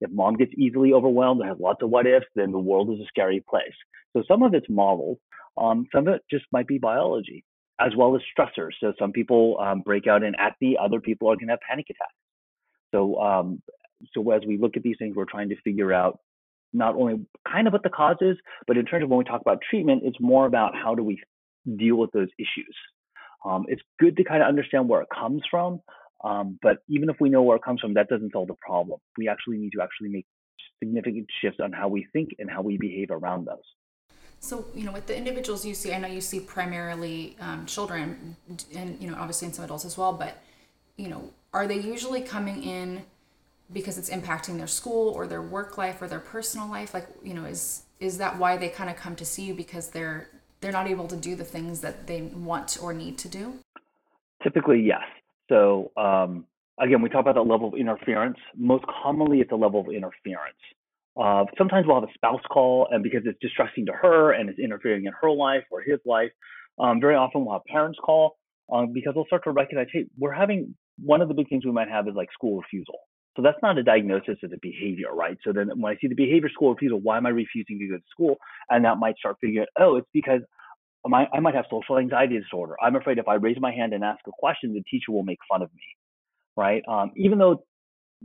If 0.00 0.10
mom 0.10 0.34
gets 0.34 0.52
easily 0.56 0.92
overwhelmed 0.92 1.40
and 1.40 1.48
has 1.50 1.58
lots 1.60 1.82
of 1.82 1.90
what 1.90 2.06
ifs, 2.06 2.26
then 2.34 2.52
the 2.52 2.58
world 2.58 2.90
is 2.90 3.00
a 3.00 3.06
scary 3.06 3.44
place. 3.48 3.74
So 4.14 4.22
some 4.26 4.42
of 4.42 4.54
it's 4.54 4.66
modeled. 4.68 5.18
Um, 5.56 5.86
some 5.92 6.08
of 6.08 6.14
it 6.14 6.22
just 6.30 6.46
might 6.52 6.66
be 6.66 6.78
biology. 6.78 7.44
As 7.80 7.92
well 7.96 8.14
as 8.14 8.22
stressors. 8.36 8.72
So 8.80 8.92
some 8.98 9.12
people 9.12 9.58
um, 9.60 9.80
break 9.80 10.06
out 10.06 10.22
in 10.22 10.34
acne, 10.38 10.76
other 10.80 11.00
people 11.00 11.28
are 11.28 11.36
going 11.36 11.48
to 11.48 11.52
have 11.52 11.60
panic 11.68 11.86
attacks. 11.88 12.14
So, 12.92 13.20
um, 13.20 13.62
so 14.14 14.30
as 14.30 14.42
we 14.46 14.58
look 14.58 14.76
at 14.76 14.82
these 14.82 14.96
things, 14.98 15.16
we're 15.16 15.24
trying 15.24 15.48
to 15.50 15.60
figure 15.62 15.92
out 15.92 16.18
not 16.72 16.94
only 16.94 17.26
kind 17.50 17.66
of 17.66 17.72
what 17.72 17.82
the 17.82 17.90
cause 17.90 18.16
is, 18.20 18.36
but 18.66 18.76
in 18.76 18.84
terms 18.84 19.04
of 19.04 19.10
when 19.10 19.18
we 19.18 19.24
talk 19.24 19.40
about 19.40 19.58
treatment, 19.68 20.02
it's 20.04 20.20
more 20.20 20.46
about 20.46 20.74
how 20.74 20.94
do 20.94 21.02
we 21.02 21.20
deal 21.76 21.96
with 21.96 22.10
those 22.12 22.28
issues. 22.38 22.76
Um, 23.44 23.64
it's 23.68 23.82
good 23.98 24.16
to 24.18 24.24
kind 24.24 24.42
of 24.42 24.48
understand 24.48 24.88
where 24.88 25.00
it 25.02 25.08
comes 25.12 25.42
from, 25.50 25.80
um, 26.22 26.58
but 26.62 26.78
even 26.88 27.08
if 27.08 27.16
we 27.20 27.30
know 27.30 27.42
where 27.42 27.56
it 27.56 27.62
comes 27.64 27.80
from, 27.80 27.94
that 27.94 28.08
doesn't 28.08 28.32
solve 28.32 28.48
the 28.48 28.54
problem. 28.60 29.00
We 29.16 29.28
actually 29.28 29.58
need 29.58 29.72
to 29.76 29.82
actually 29.82 30.10
make 30.10 30.26
significant 30.78 31.26
shifts 31.40 31.60
on 31.62 31.72
how 31.72 31.88
we 31.88 32.06
think 32.12 32.30
and 32.38 32.50
how 32.50 32.62
we 32.62 32.76
behave 32.76 33.10
around 33.10 33.46
those. 33.46 33.56
So, 34.40 34.64
you 34.74 34.84
know, 34.84 34.92
with 34.92 35.06
the 35.06 35.16
individuals 35.16 35.66
you 35.66 35.74
see, 35.74 35.92
I 35.92 35.98
know 35.98 36.08
you 36.08 36.22
see 36.22 36.40
primarily 36.40 37.36
um, 37.40 37.66
children 37.66 38.36
and, 38.74 39.00
you 39.00 39.10
know, 39.10 39.16
obviously 39.18 39.46
in 39.46 39.52
some 39.52 39.66
adults 39.66 39.84
as 39.84 39.98
well, 39.98 40.14
but, 40.14 40.42
you 40.96 41.08
know, 41.08 41.30
are 41.52 41.66
they 41.66 41.78
usually 41.78 42.22
coming 42.22 42.64
in 42.64 43.02
because 43.72 43.98
it's 43.98 44.08
impacting 44.08 44.56
their 44.56 44.66
school 44.66 45.10
or 45.10 45.26
their 45.26 45.42
work 45.42 45.76
life 45.76 46.00
or 46.00 46.08
their 46.08 46.20
personal 46.20 46.68
life? 46.68 46.94
Like, 46.94 47.06
you 47.22 47.34
know, 47.34 47.44
is, 47.44 47.82
is 48.00 48.16
that 48.18 48.38
why 48.38 48.56
they 48.56 48.70
kind 48.70 48.88
of 48.88 48.96
come 48.96 49.14
to 49.16 49.26
see 49.26 49.44
you 49.44 49.54
because 49.54 49.90
they're, 49.90 50.30
they're 50.62 50.72
not 50.72 50.88
able 50.88 51.06
to 51.08 51.16
do 51.16 51.36
the 51.36 51.44
things 51.44 51.80
that 51.82 52.06
they 52.06 52.22
want 52.22 52.78
or 52.80 52.94
need 52.94 53.18
to 53.18 53.28
do? 53.28 53.58
Typically, 54.42 54.80
yes. 54.80 55.02
So, 55.50 55.92
um, 55.98 56.46
again, 56.78 57.02
we 57.02 57.10
talk 57.10 57.20
about 57.20 57.34
the 57.34 57.42
level 57.42 57.68
of 57.68 57.74
interference. 57.74 58.38
Most 58.56 58.84
commonly, 59.02 59.40
it's 59.40 59.52
a 59.52 59.56
level 59.56 59.80
of 59.80 59.88
interference. 59.88 60.56
Uh, 61.20 61.44
sometimes 61.58 61.86
we'll 61.86 62.00
have 62.00 62.08
a 62.08 62.12
spouse 62.14 62.42
call, 62.50 62.88
and 62.90 63.02
because 63.02 63.22
it's 63.24 63.38
distressing 63.40 63.86
to 63.86 63.92
her 63.92 64.32
and 64.32 64.48
it's 64.48 64.58
interfering 64.58 65.06
in 65.06 65.12
her 65.20 65.30
life 65.30 65.64
or 65.70 65.80
his 65.80 65.98
life, 66.04 66.30
um, 66.78 67.00
very 67.00 67.14
often 67.14 67.44
we'll 67.44 67.54
have 67.54 67.64
parents 67.64 67.98
call 68.02 68.36
um, 68.72 68.92
because 68.92 69.14
they'll 69.14 69.26
start 69.26 69.44
to 69.44 69.50
recognize, 69.50 69.86
hey, 69.92 70.06
we're 70.18 70.32
having 70.32 70.74
one 71.02 71.20
of 71.20 71.28
the 71.28 71.34
big 71.34 71.48
things 71.48 71.64
we 71.64 71.72
might 71.72 71.88
have 71.88 72.08
is 72.08 72.14
like 72.14 72.32
school 72.32 72.60
refusal. 72.60 72.98
So 73.36 73.42
that's 73.42 73.58
not 73.62 73.78
a 73.78 73.82
diagnosis, 73.82 74.38
it's 74.42 74.52
a 74.52 74.58
behavior, 74.60 75.14
right? 75.14 75.36
So 75.44 75.52
then 75.52 75.68
when 75.76 75.92
I 75.92 75.96
see 76.00 76.08
the 76.08 76.14
behavior 76.14 76.48
school 76.50 76.72
refusal, 76.72 77.00
why 77.00 77.16
am 77.16 77.26
I 77.26 77.30
refusing 77.30 77.78
to 77.78 77.86
go 77.86 77.96
to 77.96 78.02
school? 78.10 78.36
And 78.68 78.84
that 78.84 78.98
might 78.98 79.16
start 79.18 79.36
figuring 79.40 79.62
out, 79.62 79.82
oh, 79.82 79.96
it's 79.96 80.08
because 80.12 80.40
I, 81.06 81.26
I 81.32 81.40
might 81.40 81.54
have 81.54 81.64
social 81.70 81.98
anxiety 81.98 82.38
disorder. 82.38 82.74
I'm 82.82 82.96
afraid 82.96 83.18
if 83.18 83.28
I 83.28 83.34
raise 83.34 83.56
my 83.60 83.72
hand 83.72 83.94
and 83.94 84.04
ask 84.04 84.20
a 84.26 84.32
question, 84.36 84.74
the 84.74 84.82
teacher 84.90 85.12
will 85.12 85.22
make 85.22 85.38
fun 85.48 85.62
of 85.62 85.70
me, 85.74 85.82
right? 86.56 86.82
Um, 86.88 87.12
even 87.16 87.38
though 87.38 87.64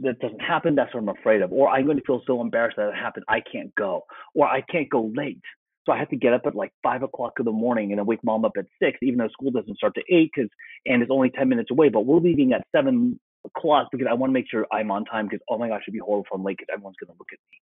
that 0.01 0.19
doesn't 0.19 0.41
happen, 0.41 0.75
that's 0.75 0.93
what 0.93 1.01
I'm 1.01 1.09
afraid 1.09 1.41
of. 1.41 1.51
Or 1.51 1.69
I'm 1.69 1.85
going 1.85 1.97
to 1.97 2.03
feel 2.03 2.21
so 2.27 2.41
embarrassed 2.41 2.77
that 2.77 2.89
it 2.89 2.95
happened, 2.95 3.25
I 3.27 3.39
can't 3.39 3.73
go. 3.75 4.03
Or 4.33 4.47
I 4.47 4.61
can't 4.61 4.89
go 4.89 5.11
late. 5.15 5.41
So 5.85 5.91
I 5.91 5.99
have 5.99 6.09
to 6.09 6.15
get 6.15 6.33
up 6.33 6.41
at 6.45 6.55
like 6.55 6.71
five 6.81 7.03
o'clock 7.03 7.33
in 7.39 7.45
the 7.45 7.51
morning 7.51 7.91
and 7.91 7.99
then 7.99 8.05
wake 8.05 8.23
mom 8.23 8.43
up 8.43 8.53
at 8.57 8.65
six, 8.81 8.97
even 9.01 9.19
though 9.19 9.27
school 9.29 9.51
doesn't 9.51 9.77
start 9.77 9.93
to 9.95 10.03
eight 10.13 10.31
because 10.35 10.49
and 10.85 11.01
it's 11.01 11.11
only 11.11 11.29
ten 11.29 11.47
minutes 11.47 11.69
away. 11.71 11.89
But 11.89 12.05
we're 12.05 12.19
leaving 12.19 12.53
at 12.53 12.65
seven 12.75 13.19
o'clock 13.45 13.89
because 13.91 14.07
I 14.09 14.15
want 14.15 14.31
to 14.31 14.33
make 14.33 14.49
sure 14.49 14.65
I'm 14.71 14.89
on 14.89 15.05
time 15.05 15.27
because 15.27 15.41
oh 15.47 15.59
my 15.59 15.67
gosh, 15.67 15.81
it'd 15.85 15.93
be 15.93 15.99
horrible 15.99 16.25
if 16.25 16.33
I'm 16.33 16.43
late 16.43 16.57
because 16.57 16.73
everyone's 16.73 16.95
gonna 16.99 17.15
look 17.19 17.27
at 17.31 17.39
me. 17.51 17.59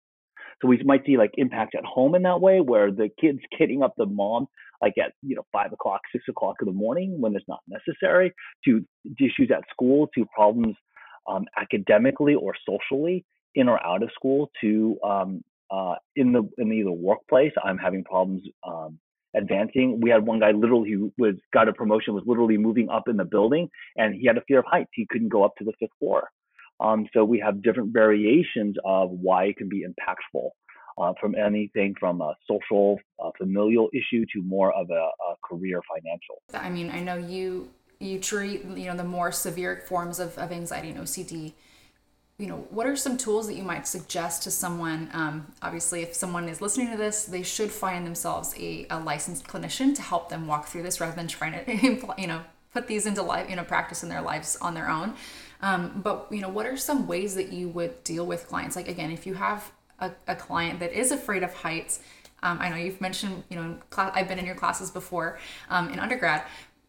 So 0.61 0.69
we 0.69 0.81
might 0.85 1.05
see 1.05 1.17
like 1.17 1.31
impact 1.35 1.75
at 1.75 1.83
home 1.83 2.15
in 2.15 2.21
that 2.23 2.39
way, 2.39 2.61
where 2.61 2.91
the 2.91 3.09
kids 3.19 3.39
getting 3.59 3.83
up 3.83 3.93
the 3.97 4.05
mom 4.05 4.47
like 4.81 4.93
at 4.97 5.11
you 5.21 5.35
know 5.35 5.45
five 5.51 5.73
o'clock, 5.73 6.01
six 6.13 6.23
o'clock 6.29 6.55
in 6.61 6.67
the 6.67 6.73
morning 6.73 7.19
when 7.19 7.35
it's 7.35 7.47
not 7.49 7.59
necessary, 7.67 8.33
to 8.63 8.85
issues 9.19 9.51
at 9.53 9.63
school, 9.69 10.07
to 10.15 10.25
problems 10.33 10.77
um, 11.27 11.45
academically 11.57 12.35
or 12.35 12.53
socially 12.67 13.25
in 13.55 13.69
or 13.69 13.83
out 13.85 14.03
of 14.03 14.09
school, 14.15 14.49
to 14.61 14.97
um, 15.03 15.43
uh, 15.71 15.95
in 16.15 16.31
the 16.31 16.47
in 16.57 16.69
the, 16.69 16.83
workplace. 16.91 17.51
I'm 17.63 17.77
having 17.77 18.03
problems 18.03 18.43
um, 18.65 18.99
advancing. 19.35 19.99
We 20.01 20.09
had 20.09 20.25
one 20.25 20.39
guy 20.39 20.51
literally 20.51 20.91
who 20.91 21.11
was 21.17 21.35
got 21.53 21.67
a 21.67 21.73
promotion, 21.73 22.13
was 22.13 22.23
literally 22.25 22.57
moving 22.57 22.89
up 22.89 23.07
in 23.07 23.17
the 23.17 23.25
building, 23.25 23.69
and 23.95 24.15
he 24.15 24.27
had 24.27 24.37
a 24.37 24.43
fear 24.47 24.59
of 24.59 24.65
heights. 24.67 24.91
He 24.93 25.07
couldn't 25.09 25.29
go 25.29 25.43
up 25.43 25.55
to 25.57 25.63
the 25.63 25.73
fifth 25.79 25.91
floor. 25.99 26.29
Um, 26.79 27.07
so 27.13 27.23
we 27.23 27.39
have 27.39 27.61
different 27.61 27.93
variations 27.93 28.75
of 28.83 29.09
why 29.11 29.45
it 29.45 29.57
can 29.57 29.69
be 29.69 29.85
impactful, 29.85 30.49
uh, 30.97 31.13
from 31.19 31.35
anything 31.35 31.95
from 31.99 32.21
a 32.21 32.35
social, 32.47 32.99
uh, 33.23 33.29
familial 33.37 33.89
issue 33.93 34.25
to 34.33 34.41
more 34.41 34.71
of 34.73 34.89
a, 34.89 34.93
a, 34.93 35.35
career 35.43 35.81
financial. 35.93 36.41
I 36.53 36.69
mean, 36.69 36.89
I 36.91 36.99
know 36.99 37.15
you 37.15 37.69
you 38.03 38.19
treat 38.19 38.63
you 38.65 38.85
know 38.85 38.95
the 38.95 39.03
more 39.03 39.31
severe 39.31 39.83
forms 39.87 40.19
of, 40.19 40.37
of 40.37 40.51
anxiety 40.51 40.89
and 40.89 40.99
OCD. 40.99 41.53
You 42.39 42.47
know, 42.47 42.67
what 42.71 42.87
are 42.87 42.95
some 42.95 43.15
tools 43.17 43.47
that 43.47 43.53
you 43.53 43.63
might 43.63 43.87
suggest 43.87 44.43
to 44.43 44.51
someone? 44.51 45.09
Um, 45.13 45.53
obviously, 45.61 46.01
if 46.01 46.15
someone 46.15 46.49
is 46.49 46.61
listening 46.61 46.89
to 46.89 46.97
this, 46.97 47.25
they 47.25 47.43
should 47.43 47.71
find 47.71 48.05
themselves 48.05 48.55
a, 48.57 48.87
a 48.89 48.99
licensed 48.99 49.47
clinician 49.47 49.95
to 49.95 50.01
help 50.01 50.29
them 50.29 50.47
walk 50.47 50.65
through 50.65 50.83
this 50.83 50.99
rather 50.99 51.15
than 51.15 51.27
trying 51.27 51.63
to 51.63 52.11
you 52.21 52.27
know 52.27 52.41
put 52.73 52.87
these 52.87 53.05
into 53.05 53.21
life 53.21 53.49
you 53.49 53.55
know 53.55 53.63
practice 53.63 54.01
in 54.01 54.09
their 54.09 54.21
lives 54.21 54.57
on 54.59 54.73
their 54.73 54.89
own 54.89 55.13
um, 55.63 56.01
but 56.03 56.27
you 56.29 56.41
know, 56.41 56.49
what 56.49 56.65
are 56.65 56.75
some 56.75 57.07
ways 57.07 57.35
that 57.35 57.53
you 57.53 57.69
would 57.69 58.03
deal 58.03 58.25
with 58.25 58.47
clients? 58.47 58.75
Like 58.75 58.89
again, 58.89 59.11
if 59.11 59.25
you 59.25 59.33
have 59.35 59.71
a, 59.97 60.11
a 60.27 60.35
client 60.35 60.81
that 60.81 60.91
is 60.91 61.11
afraid 61.11 61.41
of 61.41 61.53
heights, 61.53 62.01
um, 62.43 62.57
I 62.59 62.67
know 62.67 62.75
you've 62.75 62.99
mentioned, 62.99 63.43
you 63.49 63.55
know, 63.55 63.77
I've 63.97 64.27
been 64.27 64.37
in 64.37 64.45
your 64.45 64.55
classes 64.55 64.91
before 64.91 65.39
um, 65.69 65.89
in 65.89 65.99
undergrad. 65.99 66.43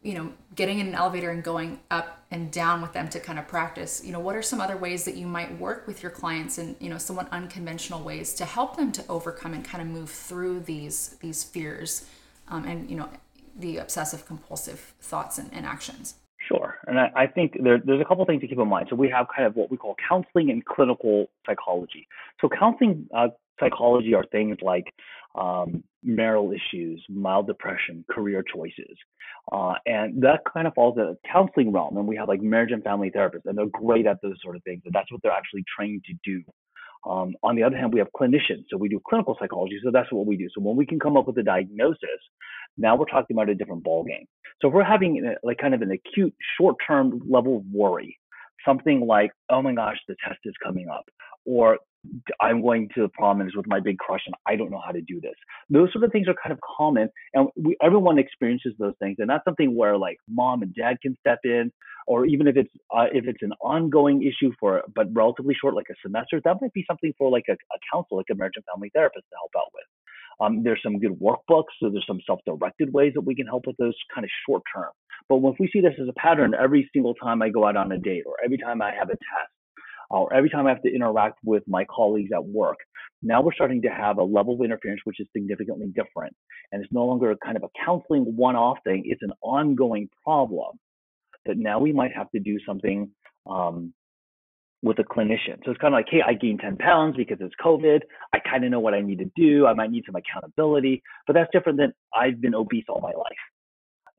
You 0.04 0.14
know, 0.14 0.32
getting 0.54 0.78
in 0.78 0.86
an 0.86 0.94
elevator 0.94 1.30
and 1.30 1.42
going 1.42 1.80
up 1.90 2.24
and 2.30 2.52
down 2.52 2.82
with 2.82 2.92
them 2.92 3.08
to 3.08 3.18
kind 3.18 3.38
of 3.38 3.48
practice. 3.48 4.04
You 4.04 4.12
know, 4.12 4.20
what 4.20 4.36
are 4.36 4.42
some 4.42 4.60
other 4.60 4.76
ways 4.76 5.04
that 5.06 5.16
you 5.16 5.26
might 5.26 5.58
work 5.58 5.86
with 5.86 6.02
your 6.02 6.12
clients 6.12 6.58
and 6.58 6.76
you 6.78 6.90
know, 6.90 6.98
somewhat 6.98 7.28
unconventional 7.32 8.00
ways 8.02 8.34
to 8.34 8.44
help 8.44 8.76
them 8.76 8.92
to 8.92 9.04
overcome 9.08 9.54
and 9.54 9.64
kind 9.64 9.82
of 9.82 9.88
move 9.88 10.10
through 10.10 10.60
these 10.60 11.16
these 11.20 11.42
fears 11.42 12.06
um, 12.48 12.64
and 12.64 12.88
you 12.88 12.96
know 12.96 13.08
the 13.56 13.78
obsessive 13.78 14.26
compulsive 14.26 14.94
thoughts 15.00 15.38
and, 15.38 15.50
and 15.52 15.66
actions. 15.66 16.14
Sure. 16.48 16.76
And 16.86 16.98
I, 16.98 17.10
I 17.16 17.26
think 17.26 17.56
there, 17.62 17.80
there's 17.84 18.00
a 18.00 18.04
couple 18.04 18.24
things 18.26 18.42
to 18.42 18.48
keep 18.48 18.58
in 18.58 18.68
mind. 18.68 18.88
So 18.90 18.96
we 18.96 19.08
have 19.10 19.26
kind 19.34 19.46
of 19.46 19.56
what 19.56 19.70
we 19.70 19.76
call 19.76 19.96
counseling 20.08 20.50
and 20.50 20.64
clinical 20.64 21.26
psychology. 21.46 22.06
So 22.40 22.48
counseling 22.48 23.06
uh, 23.16 23.28
psychology 23.58 24.14
are 24.14 24.24
things 24.30 24.58
like 24.60 24.92
um, 25.34 25.82
marital 26.02 26.52
issues, 26.52 27.04
mild 27.08 27.46
depression, 27.46 28.04
career 28.10 28.42
choices. 28.42 28.96
Uh, 29.50 29.74
and 29.86 30.22
that 30.22 30.40
kind 30.52 30.66
of 30.66 30.74
falls 30.74 30.96
in 30.98 31.04
the 31.04 31.18
counseling 31.30 31.72
realm. 31.72 31.96
And 31.96 32.06
we 32.06 32.16
have 32.16 32.28
like 32.28 32.42
marriage 32.42 32.72
and 32.72 32.82
family 32.82 33.10
therapists, 33.10 33.46
and 33.46 33.56
they're 33.56 33.66
great 33.66 34.06
at 34.06 34.20
those 34.22 34.36
sort 34.42 34.56
of 34.56 34.62
things. 34.64 34.82
And 34.84 34.94
that's 34.94 35.10
what 35.10 35.22
they're 35.22 35.32
actually 35.32 35.64
trained 35.76 36.04
to 36.04 36.14
do. 36.24 36.42
Um, 37.08 37.34
on 37.42 37.54
the 37.56 37.62
other 37.62 37.76
hand, 37.76 37.92
we 37.92 37.98
have 37.98 38.08
clinicians. 38.18 38.64
So 38.70 38.76
we 38.76 38.88
do 38.88 39.00
clinical 39.06 39.36
psychology. 39.38 39.78
So 39.82 39.90
that's 39.90 40.10
what 40.10 40.26
we 40.26 40.36
do. 40.36 40.48
So 40.54 40.62
when 40.62 40.76
we 40.76 40.86
can 40.86 40.98
come 40.98 41.16
up 41.16 41.26
with 41.26 41.36
a 41.38 41.42
diagnosis, 41.42 42.20
now 42.78 42.96
we're 42.96 43.04
talking 43.06 43.36
about 43.36 43.48
a 43.50 43.54
different 43.54 43.84
ballgame. 43.84 44.26
So 44.60 44.68
if 44.68 44.74
we're 44.74 44.84
having 44.84 45.34
like 45.42 45.58
kind 45.58 45.74
of 45.74 45.82
an 45.82 45.90
acute 45.90 46.34
short-term 46.58 47.20
level 47.28 47.58
of 47.58 47.64
worry, 47.72 48.18
something 48.64 49.06
like, 49.06 49.32
oh 49.50 49.62
my 49.62 49.74
gosh, 49.74 49.98
the 50.08 50.16
test 50.26 50.38
is 50.44 50.54
coming 50.62 50.88
up, 50.88 51.04
or 51.44 51.78
I'm 52.40 52.62
going 52.62 52.88
to 52.94 53.02
the 53.02 53.08
prom 53.08 53.40
and 53.40 53.48
it's 53.48 53.56
with 53.56 53.66
my 53.66 53.80
big 53.80 53.98
crush 53.98 54.22
and 54.26 54.34
I 54.46 54.56
don't 54.56 54.70
know 54.70 54.80
how 54.84 54.92
to 54.92 55.00
do 55.00 55.20
this. 55.20 55.34
Those 55.70 55.92
sort 55.92 56.04
of 56.04 56.12
things 56.12 56.28
are 56.28 56.34
kind 56.42 56.52
of 56.52 56.58
common 56.76 57.08
and 57.32 57.48
we, 57.56 57.76
everyone 57.82 58.18
experiences 58.18 58.74
those 58.78 58.94
things. 59.00 59.16
And 59.18 59.28
that's 59.28 59.44
something 59.44 59.76
where 59.76 59.96
like 59.96 60.18
mom 60.28 60.62
and 60.62 60.74
dad 60.74 60.96
can 61.02 61.16
step 61.20 61.40
in, 61.44 61.72
or 62.06 62.26
even 62.26 62.46
if 62.46 62.56
it's 62.56 62.70
uh, 62.94 63.06
if 63.12 63.26
it's 63.26 63.42
an 63.42 63.52
ongoing 63.62 64.22
issue 64.22 64.52
for 64.60 64.82
but 64.94 65.06
relatively 65.12 65.54
short, 65.58 65.74
like 65.74 65.86
a 65.90 65.94
semester, 66.02 66.40
that 66.44 66.56
might 66.60 66.72
be 66.72 66.84
something 66.86 67.12
for 67.16 67.30
like 67.30 67.44
a, 67.48 67.52
a 67.52 67.78
counsel, 67.92 68.16
like 68.16 68.26
a 68.30 68.34
marriage 68.34 68.54
and 68.56 68.64
family 68.72 68.90
therapist 68.94 69.24
to 69.30 69.36
help 69.36 69.52
out 69.56 69.70
with. 69.72 69.84
Um, 70.40 70.62
there's 70.64 70.80
some 70.82 70.98
good 70.98 71.12
workbooks, 71.20 71.72
so 71.80 71.90
there's 71.90 72.04
some 72.06 72.20
self-directed 72.26 72.92
ways 72.92 73.12
that 73.14 73.20
we 73.20 73.36
can 73.36 73.46
help 73.46 73.66
with 73.66 73.76
those 73.76 73.94
kind 74.12 74.24
of 74.24 74.30
short 74.46 74.62
term. 74.74 74.90
But 75.28 75.36
if 75.36 75.56
we 75.60 75.70
see 75.72 75.80
this 75.80 75.94
as 76.00 76.08
a 76.08 76.12
pattern 76.14 76.54
every 76.60 76.90
single 76.92 77.14
time 77.14 77.40
I 77.40 77.48
go 77.48 77.66
out 77.66 77.76
on 77.76 77.92
a 77.92 77.98
date 77.98 78.24
or 78.26 78.34
every 78.44 78.58
time 78.58 78.82
I 78.82 78.92
have 78.92 79.08
a 79.08 79.12
test 79.12 79.53
or 80.10 80.32
every 80.32 80.50
time 80.50 80.66
I 80.66 80.70
have 80.70 80.82
to 80.82 80.94
interact 80.94 81.38
with 81.44 81.62
my 81.66 81.84
colleagues 81.84 82.30
at 82.34 82.44
work, 82.44 82.78
now 83.22 83.40
we're 83.40 83.54
starting 83.54 83.82
to 83.82 83.88
have 83.88 84.18
a 84.18 84.22
level 84.22 84.54
of 84.54 84.60
interference 84.60 85.00
which 85.04 85.20
is 85.20 85.26
significantly 85.34 85.86
different. 85.86 86.34
And 86.72 86.82
it's 86.82 86.92
no 86.92 87.04
longer 87.04 87.34
kind 87.42 87.56
of 87.56 87.62
a 87.62 87.68
counseling 87.84 88.36
one 88.36 88.56
off 88.56 88.78
thing, 88.84 89.02
it's 89.06 89.22
an 89.22 89.32
ongoing 89.42 90.08
problem 90.22 90.78
that 91.46 91.56
now 91.56 91.78
we 91.78 91.92
might 91.92 92.12
have 92.14 92.30
to 92.30 92.40
do 92.40 92.58
something 92.66 93.10
um, 93.48 93.92
with 94.82 94.98
a 94.98 95.04
clinician. 95.04 95.64
So 95.64 95.70
it's 95.70 95.80
kind 95.80 95.94
of 95.94 95.98
like, 95.98 96.08
hey, 96.10 96.22
I 96.26 96.34
gained 96.34 96.60
10 96.60 96.76
pounds 96.76 97.16
because 97.16 97.38
it's 97.40 97.54
COVID. 97.64 98.00
I 98.32 98.38
kind 98.38 98.64
of 98.64 98.70
know 98.70 98.80
what 98.80 98.94
I 98.94 99.00
need 99.00 99.18
to 99.18 99.30
do. 99.34 99.66
I 99.66 99.74
might 99.74 99.90
need 99.90 100.04
some 100.06 100.14
accountability, 100.14 101.02
but 101.26 101.32
that's 101.32 101.50
different 101.52 101.78
than 101.78 101.92
I've 102.14 102.40
been 102.40 102.54
obese 102.54 102.84
all 102.88 103.00
my 103.00 103.12
life. 103.12 103.44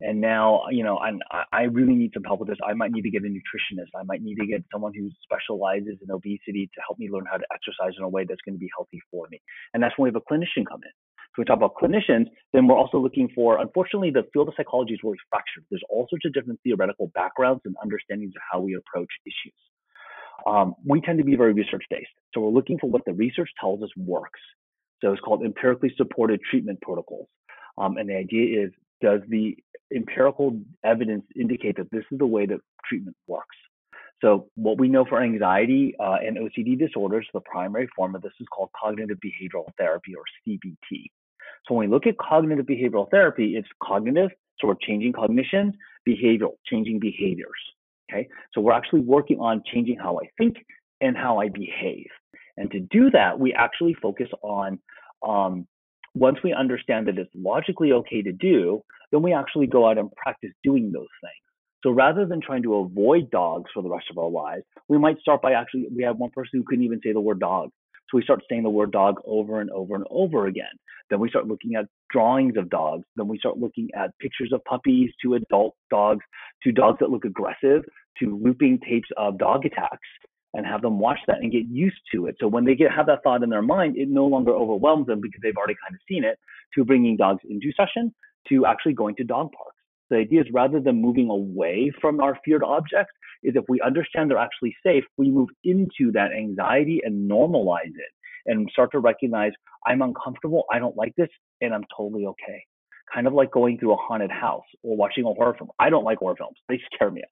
And 0.02 0.20
now, 0.20 0.64
you 0.72 0.84
know, 0.84 0.98
I'm, 0.98 1.20
I 1.54 1.64
really 1.64 1.96
need 1.96 2.12
some 2.14 2.24
help 2.24 2.42
with 2.42 2.50
this. 2.50 2.58
I 2.68 2.74
might 2.74 2.92
need 2.92 3.04
to 3.04 3.10
get 3.10 3.24
a 3.24 3.28
nutritionist. 3.28 3.96
I 3.98 4.04
might 4.04 4.22
need 4.22 4.36
to 4.36 4.46
get 4.46 4.64
someone 4.72 4.94
who 4.94 5.10
specializes 5.24 5.98
in 6.04 6.12
obesity 6.12 6.70
to 6.75 6.82
help 6.86 7.00
me 7.00 7.10
learn 7.10 7.25
how 7.30 7.38
to 7.38 7.46
exercise 7.54 7.96
in 7.98 8.04
a 8.04 8.10
way 8.10 8.25
that's 8.28 8.42
going 8.44 8.56
to 8.56 8.60
be 8.60 8.70
healthy 8.75 9.00
for 9.10 9.28
me. 9.32 9.42
And 9.74 9.82
that's 9.82 9.98
when 9.98 10.12
we 10.12 10.14
have 10.14 10.22
a 10.22 10.34
clinician 10.34 10.68
come 10.68 10.82
in. 10.84 10.92
So 11.32 11.40
we 11.40 11.46
talk 11.46 11.58
about 11.58 11.75
clinicians, 11.75 12.28
then 12.54 12.68
we're 12.68 12.78
also 12.78 12.98
looking 12.98 13.30
for, 13.36 13.60
unfortunately, 13.60 14.12
the 14.12 14.24
field 14.32 14.48
of 14.48 14.54
psychology 14.56 14.94
is 14.94 15.00
really 15.04 15.20
fractured. 15.30 15.66
There's 15.70 15.84
all 15.90 16.08
sorts 16.10 16.25
of 16.25 16.34
different 16.34 16.60
theoretical 16.64 17.12
backgrounds 17.14 17.62
and 17.66 17.75
understandings 17.84 18.34
of 18.36 18.42
how 18.52 18.62
we 18.62 18.75
approach 18.75 19.10
issues 19.25 19.56
um, 20.46 20.75
we 20.86 21.02
tend 21.02 21.18
to 21.20 21.24
be 21.24 21.36
very 21.36 21.54
research 21.54 21.84
based. 21.90 22.10
So 22.34 22.42
we're 22.42 22.50
looking 22.50 22.78
for 22.80 22.90
what 22.90 23.04
the 23.06 23.14
research 23.14 23.50
tells 23.60 23.82
us 23.82 23.90
works. 23.98 24.40
So 25.02 25.12
it's 25.12 25.22
called 25.22 25.44
empirically 25.44 25.94
supported 25.98 26.40
treatment 26.50 26.80
protocols. 26.82 27.28
Um, 27.78 27.98
and 27.98 28.10
the 28.10 28.16
idea 28.16 28.66
is 28.66 28.72
does 29.02 29.22
the 29.28 29.58
empirical 29.94 30.60
evidence 30.84 31.25
indicate 31.40 31.78
that 31.78 31.92
this 31.92 32.04
is 32.12 32.18
the 32.18 32.25
way 32.25 32.46
that 32.46 32.60
treatment 32.88 33.16
works? 33.28 33.56
So, 34.22 34.48
what 34.56 34.80
we 34.80 34.88
know 34.88 35.06
for 35.06 35.22
anxiety 35.22 35.96
uh, 36.00 36.18
and 36.25 36.38
OCD 36.38 36.80
disorders, 36.80 37.28
the 37.34 37.42
primary 37.42 37.88
form 37.96 38.16
of 38.16 38.22
this 38.22 38.32
is 38.40 38.48
called 38.56 38.70
cognitive 38.82 39.18
behavioral 39.18 39.66
therapy 39.78 40.14
or 40.16 40.24
CBT. 40.48 41.06
So, 41.68 41.75
when 41.75 41.90
we 41.90 41.94
look 41.94 42.08
at 42.08 42.18
cognitive 42.18 42.66
behavioral 42.66 43.10
therapy, 43.12 43.56
it's 43.58 43.68
cognitive, 43.84 44.32
so 44.60 44.68
we're 44.68 44.75
changing 44.82 45.14
cognition, 45.14 45.74
behavioral, 46.08 46.54
changing 46.66 47.00
behaviors. 47.00 47.50
Okay, 48.10 48.28
so 48.54 48.62
we're 48.62 48.74
actually 48.74 49.02
working 49.02 49.40
on 49.40 49.64
changing 49.72 49.98
how 49.98 50.20
I 50.20 50.30
think 50.38 50.58
and 51.02 51.18
how 51.18 51.40
I 51.40 51.50
behave. 51.50 52.08
And 52.58 52.72
to 52.72 52.80
do 52.80 53.10
that, 53.12 53.40
we 53.40 53.54
actually 53.54 53.96
focus 53.96 54.30
on 54.42 54.80
um, 55.28 55.68
once 56.15 56.38
we 56.43 56.53
understand 56.53 57.07
that 57.07 57.17
it's 57.17 57.31
logically 57.36 57.91
okay 57.91 58.22
to 58.22 58.31
do, 58.31 58.81
then 59.12 59.22
we 59.22 59.34
actually 59.34 59.67
go 59.67 59.88
out 59.88 59.98
and 59.98 60.12
practice 60.13 60.51
doing 60.63 60.91
those 60.91 61.07
things. 61.22 61.34
So 61.84 61.91
rather 61.91 62.25
than 62.25 62.41
trying 62.41 62.63
to 62.63 62.75
avoid 62.77 63.29
dogs 63.29 63.69
for 63.74 63.84
the 63.84 63.89
rest 63.89 64.07
of 64.10 64.17
our 64.17 64.29
lives, 64.29 64.63
we 64.88 64.98
might 64.98 65.19
start 65.19 65.41
by 65.41 65.53
actually, 65.53 65.88
we 65.95 66.03
have 66.03 66.17
one 66.17 66.31
person 66.31 66.51
who 66.53 66.63
couldn't 66.63 66.86
even 66.86 67.00
say 67.03 67.12
the 67.13 67.22
word 67.22 67.39
dog. 67.39 67.69
So 68.10 68.17
we 68.17 68.24
start 68.24 68.41
saying 68.50 68.63
the 68.63 68.69
word 68.69 68.91
dog 68.91 69.15
over 69.25 69.62
and 69.62 69.69
over 69.72 69.93
and 69.95 70.05
over 70.10 70.48
again. 70.48 70.65
Then 71.10 71.19
we 71.19 71.29
start 71.29 71.48
looking 71.48 71.75
at 71.75 71.86
drawings 72.10 72.57
of 72.57 72.69
dogs. 72.69 73.05
Then 73.15 73.27
we 73.27 73.38
start 73.38 73.57
looking 73.57 73.89
at 73.95 74.17
pictures 74.19 74.51
of 74.53 74.63
puppies 74.65 75.12
to 75.22 75.36
adult 75.36 75.75
dogs 75.91 76.25
to 76.63 76.72
dogs 76.72 76.98
that 77.01 77.12
look 77.12 77.25
aggressive 77.25 77.84
to 78.19 78.39
looping 78.41 78.79
tapes 78.88 79.10
of 79.17 79.38
dog 79.38 79.65
attacks 79.65 80.07
and 80.55 80.65
have 80.65 80.81
them 80.81 81.00
watch 81.00 81.19
that 81.27 81.38
and 81.41 81.51
get 81.51 81.65
used 81.65 82.00
to 82.13 82.27
it. 82.27 82.35
So 82.39 82.47
when 82.47 82.65
they 82.65 82.75
get 82.75 82.91
have 82.91 83.07
that 83.07 83.24
thought 83.24 83.43
in 83.43 83.50
their 83.50 83.62
mind, 83.62 83.97
it 83.97 84.09
no 84.09 84.25
longer 84.25 84.51
overwhelms 84.51 85.07
them 85.07 85.21
because 85.21 85.39
they've 85.43 85.57
already 85.57 85.75
kind 85.85 85.95
of 85.95 86.01
seen 86.07 86.24
it. 86.24 86.39
To 86.75 86.83
bringing 86.83 87.15
dogs 87.15 87.41
into 87.50 87.71
session, 87.77 88.13
to 88.50 88.65
actually 88.65 88.93
going 88.93 89.15
to 89.15 89.24
dog 89.24 89.51
parks. 89.53 89.77
The 90.09 90.17
idea 90.17 90.41
is 90.41 90.47
rather 90.51 90.79
than 90.79 91.01
moving 91.01 91.29
away 91.29 91.91
from 92.01 92.19
our 92.19 92.38
feared 92.43 92.63
objects, 92.63 93.13
is 93.43 93.55
if 93.55 93.63
we 93.69 93.79
understand 93.81 94.29
they're 94.29 94.38
actually 94.38 94.75
safe, 94.85 95.03
we 95.17 95.29
move 95.29 95.50
into 95.63 96.12
that 96.13 96.31
anxiety 96.31 97.01
and 97.03 97.29
normalize 97.29 97.85
it 97.85 98.12
and 98.45 98.69
start 98.71 98.91
to 98.91 99.00
recognize 99.00 99.51
I'm 99.85 100.01
uncomfortable, 100.01 100.65
I 100.71 100.79
don't 100.79 100.97
like 100.97 101.15
this, 101.15 101.29
and 101.62 101.74
I'm 101.74 101.83
totally 101.95 102.25
okay. 102.25 102.63
Kind 103.13 103.27
of 103.27 103.33
like 103.33 103.51
going 103.51 103.77
through 103.77 103.93
a 103.93 103.97
haunted 103.97 104.31
house 104.31 104.65
or 104.83 104.97
watching 104.97 105.25
a 105.25 105.33
horror 105.33 105.55
film. 105.57 105.69
I 105.79 105.89
don't 105.89 106.03
like 106.03 106.19
horror 106.19 106.35
films, 106.35 106.57
they 106.67 106.79
scare 106.93 107.12
me. 107.12 107.24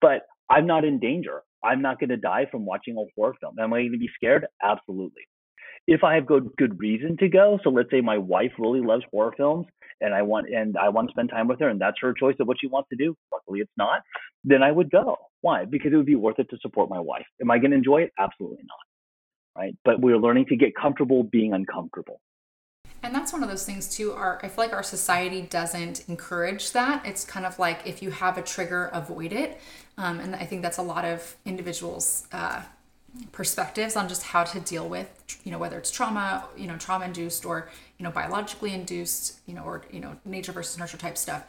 But 0.00 0.22
I'm 0.50 0.66
not 0.66 0.84
in 0.84 0.98
danger. 0.98 1.42
I'm 1.64 1.82
not 1.82 2.00
going 2.00 2.10
to 2.10 2.16
die 2.16 2.46
from 2.50 2.66
watching 2.66 2.96
a 2.96 3.04
horror 3.16 3.34
film. 3.40 3.58
Am 3.58 3.72
I 3.72 3.80
going 3.80 3.92
to 3.92 3.98
be 3.98 4.10
scared? 4.14 4.46
Absolutely. 4.62 5.22
If 5.86 6.04
I 6.04 6.14
have 6.14 6.26
good 6.26 6.48
good 6.56 6.78
reason 6.78 7.16
to 7.18 7.28
go, 7.28 7.58
so 7.64 7.70
let's 7.70 7.90
say 7.90 8.00
my 8.00 8.18
wife 8.18 8.52
really 8.58 8.80
loves 8.80 9.02
horror 9.10 9.34
films 9.36 9.66
and 10.00 10.14
I 10.14 10.22
want 10.22 10.48
and 10.48 10.76
I 10.76 10.88
want 10.90 11.08
to 11.08 11.12
spend 11.12 11.30
time 11.30 11.48
with 11.48 11.58
her 11.60 11.68
and 11.68 11.80
that's 11.80 11.96
her 12.00 12.12
choice 12.12 12.36
of 12.38 12.46
what 12.46 12.58
she 12.60 12.68
wants 12.68 12.88
to 12.90 12.96
do. 12.96 13.16
Luckily 13.32 13.60
it's 13.60 13.72
not. 13.76 14.02
Then 14.44 14.62
I 14.62 14.70
would 14.70 14.90
go. 14.90 15.16
Why? 15.40 15.64
Because 15.64 15.92
it 15.92 15.96
would 15.96 16.06
be 16.06 16.14
worth 16.14 16.38
it 16.38 16.48
to 16.50 16.58
support 16.60 16.88
my 16.88 17.00
wife. 17.00 17.26
Am 17.40 17.50
I 17.50 17.58
going 17.58 17.72
to 17.72 17.76
enjoy 17.76 18.02
it? 18.02 18.12
Absolutely 18.18 18.64
not. 18.64 19.60
Right? 19.60 19.74
But 19.84 20.00
we're 20.00 20.18
learning 20.18 20.46
to 20.50 20.56
get 20.56 20.74
comfortable 20.80 21.24
being 21.24 21.52
uncomfortable. 21.52 22.20
And 23.02 23.14
that's 23.14 23.32
one 23.32 23.42
of 23.42 23.48
those 23.48 23.64
things 23.64 23.88
too. 23.88 24.12
Our 24.12 24.38
I 24.42 24.48
feel 24.48 24.64
like 24.64 24.72
our 24.72 24.82
society 24.82 25.42
doesn't 25.42 26.08
encourage 26.08 26.72
that. 26.72 27.04
It's 27.04 27.24
kind 27.24 27.44
of 27.44 27.58
like 27.58 27.86
if 27.86 28.02
you 28.02 28.10
have 28.10 28.38
a 28.38 28.42
trigger, 28.42 28.90
avoid 28.92 29.32
it. 29.32 29.60
Um, 29.98 30.20
and 30.20 30.36
I 30.36 30.44
think 30.44 30.62
that's 30.62 30.78
a 30.78 30.82
lot 30.82 31.04
of 31.04 31.36
individuals' 31.44 32.26
uh, 32.32 32.62
perspectives 33.32 33.96
on 33.96 34.08
just 34.08 34.22
how 34.22 34.44
to 34.44 34.60
deal 34.60 34.88
with, 34.88 35.08
you 35.44 35.50
know, 35.50 35.58
whether 35.58 35.76
it's 35.78 35.90
trauma, 35.90 36.46
you 36.56 36.66
know, 36.66 36.78
trauma 36.78 37.04
induced 37.04 37.44
or 37.44 37.68
you 37.98 38.04
know 38.04 38.10
biologically 38.10 38.72
induced, 38.72 39.40
you 39.46 39.54
know, 39.54 39.62
or 39.64 39.82
you 39.90 40.00
know 40.00 40.16
nature 40.24 40.52
versus 40.52 40.78
nurture 40.78 40.96
type 40.96 41.18
stuff 41.18 41.44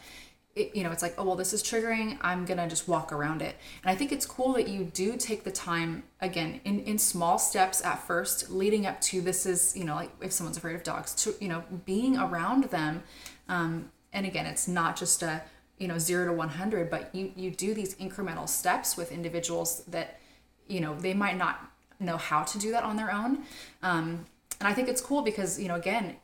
it, 0.55 0.75
you 0.75 0.83
know, 0.83 0.91
it's 0.91 1.01
like, 1.01 1.15
oh, 1.17 1.23
well, 1.23 1.35
this 1.35 1.51
is 1.51 1.63
triggering. 1.63 2.17
I'm 2.21 2.45
going 2.45 2.59
to 2.59 2.67
just 2.67 2.87
walk 2.87 3.11
around 3.11 3.41
it. 3.41 3.55
And 3.83 3.89
I 3.89 3.95
think 3.95 4.11
it's 4.11 4.25
cool 4.25 4.53
that 4.53 4.67
you 4.67 4.83
do 4.83 5.17
take 5.17 5.43
the 5.43 5.51
time, 5.51 6.03
again, 6.21 6.61
in, 6.63 6.81
in 6.81 6.99
small 6.99 7.39
steps 7.39 7.83
at 7.83 8.05
first, 8.05 8.51
leading 8.51 8.85
up 8.85 9.01
to 9.01 9.21
this 9.21 9.47
is, 9.47 9.75
you 9.75 9.83
know, 9.83 9.95
like 9.95 10.11
if 10.21 10.31
someone's 10.31 10.57
afraid 10.57 10.75
of 10.75 10.83
dogs, 10.83 11.15
to, 11.23 11.33
you 11.41 11.47
know, 11.47 11.63
being 11.85 12.17
around 12.17 12.65
them. 12.65 13.01
Um, 13.49 13.91
and 14.11 14.27
again, 14.27 14.45
it's 14.45 14.67
not 14.67 14.95
just 14.95 15.23
a, 15.23 15.41
you 15.79 15.87
know, 15.87 15.97
zero 15.97 16.27
to 16.27 16.33
100, 16.33 16.89
but 16.89 17.13
you, 17.15 17.31
you 17.35 17.49
do 17.49 17.73
these 17.73 17.95
incremental 17.95 18.47
steps 18.47 18.95
with 18.95 19.11
individuals 19.11 19.83
that, 19.87 20.19
you 20.67 20.81
know, 20.81 20.93
they 20.93 21.15
might 21.15 21.37
not 21.37 21.71
know 21.99 22.17
how 22.17 22.43
to 22.43 22.59
do 22.59 22.69
that 22.71 22.83
on 22.83 22.95
their 22.95 23.11
own. 23.11 23.43
Um, 23.81 24.25
and 24.59 24.67
I 24.67 24.73
think 24.73 24.87
it's 24.87 25.01
cool 25.01 25.23
because, 25.23 25.59
you 25.59 25.67
know, 25.67 25.75
again, 25.75 26.17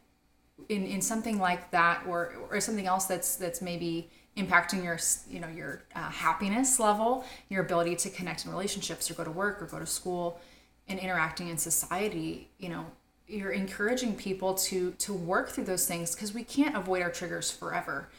in, 0.68 0.86
in 0.86 1.02
something 1.02 1.40
like 1.40 1.72
that 1.72 2.04
or, 2.08 2.36
or 2.50 2.60
something 2.60 2.86
else 2.86 3.06
that's, 3.06 3.36
that's 3.36 3.62
maybe, 3.62 4.10
impacting 4.38 4.84
your 4.84 4.98
you 5.30 5.40
know 5.40 5.50
your 5.50 5.84
uh, 5.96 6.10
happiness 6.10 6.80
level 6.80 7.26
your 7.50 7.62
ability 7.62 7.96
to 7.96 8.10
connect 8.10 8.46
in 8.46 8.52
relationships 8.52 9.10
or 9.12 9.14
go 9.16 9.24
to 9.24 9.32
work 9.32 9.62
or 9.62 9.66
go 9.66 9.80
to 9.80 9.88
school 9.88 10.40
and 10.88 10.98
interacting 11.00 11.50
in 11.50 11.58
society 11.58 12.48
you 12.58 12.70
know 12.70 12.86
you're 13.30 13.52
encouraging 13.52 14.16
people 14.16 14.56
to 14.56 14.92
to 14.92 15.14
work 15.14 15.50
through 15.50 15.66
those 15.66 15.88
things 15.88 16.16
because 16.16 16.34
we 16.34 16.44
can't 16.44 16.76
avoid 16.76 17.02
our 17.02 17.12
triggers 17.12 17.52
forever. 17.52 18.10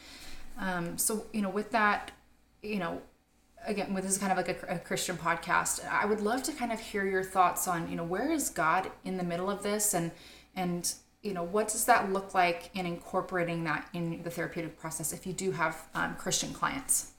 Um, 0.57 0.97
so 0.97 1.25
you 1.33 1.41
know 1.41 1.49
with 1.49 1.71
that 1.71 2.11
you 2.63 2.79
know 2.79 3.01
again 3.65 3.93
with 3.93 4.03
this 4.03 4.13
is 4.13 4.17
kind 4.17 4.31
of 4.31 4.37
like 4.37 4.49
a, 4.49 4.75
a 4.75 4.79
christian 4.79 5.15
podcast 5.15 5.87
i 5.87 6.03
would 6.03 6.19
love 6.19 6.41
to 6.41 6.51
kind 6.51 6.71
of 6.71 6.79
hear 6.79 7.05
your 7.05 7.23
thoughts 7.23 7.67
on 7.67 7.89
you 7.89 7.95
know 7.95 8.03
where 8.03 8.31
is 8.31 8.49
god 8.49 8.91
in 9.05 9.17
the 9.17 9.23
middle 9.23 9.49
of 9.51 9.61
this 9.61 9.93
and 9.93 10.11
and 10.55 10.95
you 11.21 11.33
know 11.33 11.43
what 11.43 11.67
does 11.67 11.85
that 11.85 12.11
look 12.11 12.33
like 12.33 12.69
in 12.73 12.85
incorporating 12.85 13.63
that 13.63 13.87
in 13.93 14.21
the 14.23 14.29
therapeutic 14.29 14.77
process 14.77 15.13
if 15.13 15.25
you 15.25 15.33
do 15.33 15.51
have 15.51 15.87
um, 15.93 16.15
christian 16.15 16.53
clients? 16.53 17.11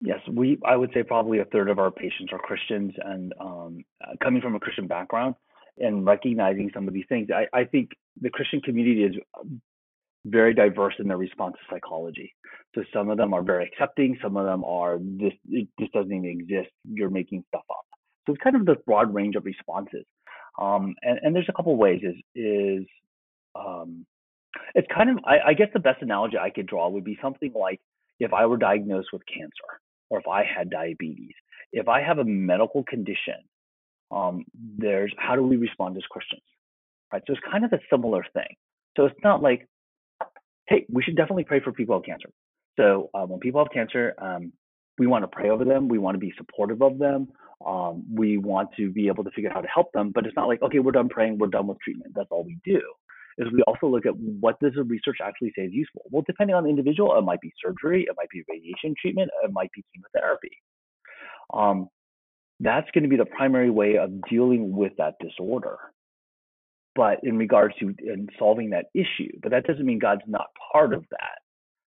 Yes 0.00 0.20
we 0.32 0.58
i 0.64 0.76
would 0.76 0.90
say 0.94 1.02
probably 1.02 1.38
a 1.38 1.44
third 1.46 1.68
of 1.70 1.78
our 1.78 1.90
patients 1.90 2.32
are 2.32 2.38
christians 2.38 2.92
and 3.04 3.32
um, 3.40 3.84
uh, 4.02 4.12
coming 4.22 4.40
from 4.40 4.54
a 4.54 4.60
christian 4.60 4.86
background 4.86 5.34
and 5.78 6.04
recognizing 6.04 6.70
some 6.74 6.86
of 6.86 6.94
these 6.94 7.06
things. 7.08 7.28
I, 7.34 7.46
I 7.58 7.64
think 7.64 7.90
the 8.20 8.30
christian 8.30 8.60
community 8.60 9.02
is 9.04 9.14
very 10.26 10.52
diverse 10.52 10.94
in 10.98 11.08
their 11.08 11.16
response 11.16 11.54
to 11.54 11.74
psychology. 11.74 12.34
So 12.74 12.84
some 12.92 13.08
of 13.08 13.16
them 13.16 13.32
are 13.32 13.42
very 13.42 13.64
accepting 13.64 14.18
some 14.22 14.36
of 14.36 14.44
them 14.44 14.64
are 14.64 14.98
this 15.00 15.32
this 15.46 15.88
doesn't 15.92 16.12
even 16.12 16.40
exist. 16.40 16.70
You're 16.84 17.10
making 17.10 17.44
stuff 17.48 17.64
up. 17.70 17.86
So 18.26 18.34
it's 18.34 18.42
kind 18.42 18.56
of 18.56 18.66
the 18.66 18.76
broad 18.86 19.12
range 19.14 19.34
of 19.34 19.44
responses 19.44 20.04
um, 20.60 20.94
and, 21.02 21.18
and 21.22 21.34
there's 21.34 21.48
a 21.48 21.52
couple 21.52 21.74
ways 21.76 22.00
is 22.02 22.16
is 22.34 22.86
um, 23.54 24.06
it's 24.74 24.88
kind 24.94 25.10
of 25.10 25.18
I, 25.24 25.50
I 25.50 25.54
guess 25.54 25.68
the 25.72 25.80
best 25.80 26.02
analogy 26.02 26.36
I 26.38 26.50
could 26.50 26.66
draw 26.66 26.88
would 26.88 27.04
be 27.04 27.18
something 27.22 27.52
like 27.54 27.80
if 28.18 28.32
I 28.32 28.46
were 28.46 28.58
diagnosed 28.58 29.08
with 29.12 29.22
cancer 29.26 29.80
or 30.10 30.18
if 30.18 30.28
I 30.28 30.44
had 30.44 30.70
diabetes. 30.70 31.32
If 31.72 31.88
I 31.88 32.02
have 32.02 32.18
a 32.18 32.24
medical 32.24 32.82
condition, 32.84 33.36
um, 34.10 34.44
there's 34.78 35.14
how 35.18 35.36
do 35.36 35.42
we 35.42 35.56
respond 35.56 35.96
as 35.96 36.02
Christians, 36.10 36.42
right? 37.12 37.22
So 37.26 37.32
it's 37.32 37.42
kind 37.50 37.64
of 37.64 37.72
a 37.72 37.78
similar 37.90 38.24
thing. 38.34 38.56
So 38.96 39.06
it's 39.06 39.18
not 39.22 39.40
like, 39.40 39.68
hey, 40.66 40.84
we 40.92 41.02
should 41.02 41.16
definitely 41.16 41.44
pray 41.44 41.60
for 41.60 41.72
people 41.72 41.96
with 41.96 42.06
cancer. 42.06 42.28
So 42.76 43.08
uh, 43.14 43.24
when 43.24 43.40
people 43.40 43.62
have 43.62 43.72
cancer, 43.72 44.14
um, 44.18 44.52
we 44.98 45.06
want 45.06 45.22
to 45.22 45.28
pray 45.28 45.50
over 45.50 45.64
them. 45.64 45.88
We 45.88 45.98
want 45.98 46.16
to 46.16 46.18
be 46.18 46.32
supportive 46.36 46.82
of 46.82 46.98
them. 46.98 47.28
Um, 47.66 48.04
we 48.12 48.38
want 48.38 48.70
to 48.78 48.90
be 48.90 49.08
able 49.08 49.24
to 49.24 49.30
figure 49.30 49.50
out 49.50 49.56
how 49.56 49.60
to 49.60 49.68
help 49.68 49.92
them, 49.92 50.12
but 50.14 50.26
it's 50.26 50.36
not 50.36 50.48
like, 50.48 50.62
okay, 50.62 50.78
we're 50.78 50.92
done 50.92 51.08
praying, 51.08 51.38
we're 51.38 51.48
done 51.48 51.66
with 51.66 51.78
treatment. 51.80 52.12
That's 52.14 52.28
all 52.30 52.44
we 52.44 52.58
do. 52.64 52.80
Is 53.38 53.48
we 53.52 53.62
also 53.62 53.86
look 53.86 54.06
at 54.06 54.16
what 54.16 54.58
does 54.60 54.72
the 54.74 54.82
research 54.82 55.18
actually 55.22 55.52
say 55.56 55.62
is 55.62 55.72
useful. 55.72 56.02
Well, 56.10 56.24
depending 56.26 56.56
on 56.56 56.64
the 56.64 56.70
individual, 56.70 57.16
it 57.16 57.22
might 57.22 57.40
be 57.40 57.52
surgery, 57.62 58.06
it 58.08 58.14
might 58.16 58.28
be 58.30 58.42
radiation 58.48 58.94
treatment, 59.00 59.30
it 59.42 59.52
might 59.52 59.70
be 59.72 59.84
chemotherapy. 59.94 60.56
Um, 61.52 61.88
that's 62.60 62.90
going 62.92 63.04
to 63.04 63.08
be 63.08 63.16
the 63.16 63.24
primary 63.24 63.70
way 63.70 63.96
of 63.96 64.10
dealing 64.28 64.72
with 64.72 64.92
that 64.98 65.14
disorder. 65.20 65.78
But 66.94 67.20
in 67.22 67.38
regards 67.38 67.74
to 67.80 67.94
in 68.00 68.28
solving 68.38 68.70
that 68.70 68.86
issue, 68.94 69.32
but 69.42 69.52
that 69.52 69.64
doesn't 69.64 69.86
mean 69.86 69.98
God's 69.98 70.22
not 70.26 70.48
part 70.72 70.92
of 70.92 71.04
that. 71.10 71.38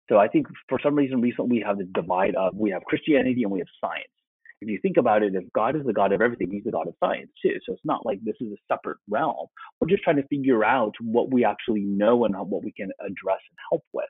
So 0.09 0.18
I 0.18 0.28
think 0.28 0.46
for 0.68 0.78
some 0.83 0.94
reason 0.94 1.20
recently 1.20 1.59
we 1.59 1.64
have 1.66 1.78
this 1.78 1.87
divide 1.94 2.35
of 2.35 2.54
we 2.54 2.70
have 2.70 2.83
Christianity 2.85 3.42
and 3.42 3.50
we 3.50 3.61
have 3.61 3.68
science 3.80 4.11
if 4.60 4.68
you 4.68 4.78
think 4.82 4.96
about 4.96 5.22
it, 5.22 5.34
if 5.34 5.44
God 5.52 5.76
is 5.76 5.82
the 5.86 5.92
God 5.92 6.12
of 6.12 6.20
everything, 6.20 6.50
He's 6.50 6.64
the 6.64 6.72
God 6.72 6.88
of 6.88 6.94
science 7.00 7.30
too. 7.42 7.54
So 7.66 7.72
it's 7.72 7.84
not 7.84 8.04
like 8.04 8.20
this 8.22 8.36
is 8.40 8.52
a 8.52 8.74
separate 8.74 8.98
realm. 9.08 9.46
We're 9.80 9.88
just 9.88 10.02
trying 10.02 10.16
to 10.16 10.26
figure 10.28 10.64
out 10.64 10.94
what 11.00 11.32
we 11.32 11.44
actually 11.44 11.82
know 11.82 12.24
and 12.24 12.34
what 12.36 12.64
we 12.64 12.72
can 12.72 12.90
address 13.00 13.40
and 13.50 13.58
help 13.70 13.84
with. 13.92 14.06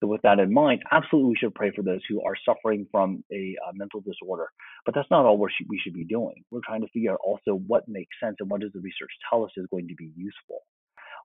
So 0.00 0.06
with 0.06 0.22
that 0.22 0.38
in 0.38 0.52
mind, 0.52 0.82
absolutely 0.90 1.30
we 1.30 1.36
should 1.36 1.54
pray 1.54 1.72
for 1.76 1.82
those 1.82 2.00
who 2.08 2.22
are 2.22 2.34
suffering 2.46 2.86
from 2.90 3.22
a 3.30 3.54
uh, 3.66 3.72
mental 3.74 4.00
disorder. 4.00 4.48
But 4.86 4.94
that's 4.94 5.10
not 5.10 5.26
all 5.26 5.36
we 5.36 5.50
should, 5.56 5.66
we 5.68 5.78
should 5.82 5.92
be 5.92 6.04
doing. 6.04 6.42
We're 6.50 6.64
trying 6.64 6.80
to 6.80 6.88
figure 6.88 7.12
out 7.12 7.20
also 7.22 7.52
what 7.66 7.86
makes 7.86 8.16
sense 8.22 8.36
and 8.40 8.50
what 8.50 8.62
does 8.62 8.72
the 8.72 8.80
research 8.80 9.10
tell 9.28 9.44
us 9.44 9.50
is 9.56 9.66
going 9.70 9.88
to 9.88 9.94
be 9.94 10.10
useful. 10.16 10.60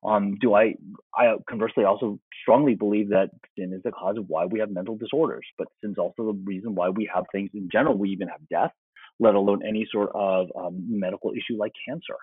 Um, 0.04 0.36
do 0.40 0.54
I, 0.54 0.76
I 1.16 1.36
conversely 1.50 1.84
also 1.86 2.20
strongly 2.42 2.76
believe 2.76 3.10
that 3.10 3.30
sin 3.58 3.74
is 3.74 3.82
the 3.84 3.92
cause 3.92 4.18
of 4.18 4.26
why 4.28 4.46
we 4.46 4.60
have 4.60 4.72
mental 4.72 4.98
disorders, 4.98 5.46
but 5.58 5.68
sin's 5.82 5.98
also 5.98 6.26
the 6.26 6.42
reason 6.44 6.76
why 6.76 6.90
we 6.90 7.10
have 7.14 7.26
things 7.32 7.52
in 7.54 7.70
general. 7.72 7.98
We 7.98 8.10
even 8.10 8.28
have 8.28 8.48
death, 8.50 8.72
let 9.20 9.36
alone 9.36 9.62
any 9.68 9.88
sort 9.92 10.12
of 10.14 10.48
um, 10.56 10.86
medical 10.90 11.32
issue 11.32 11.58
like 11.58 11.74
cancer. 11.88 12.18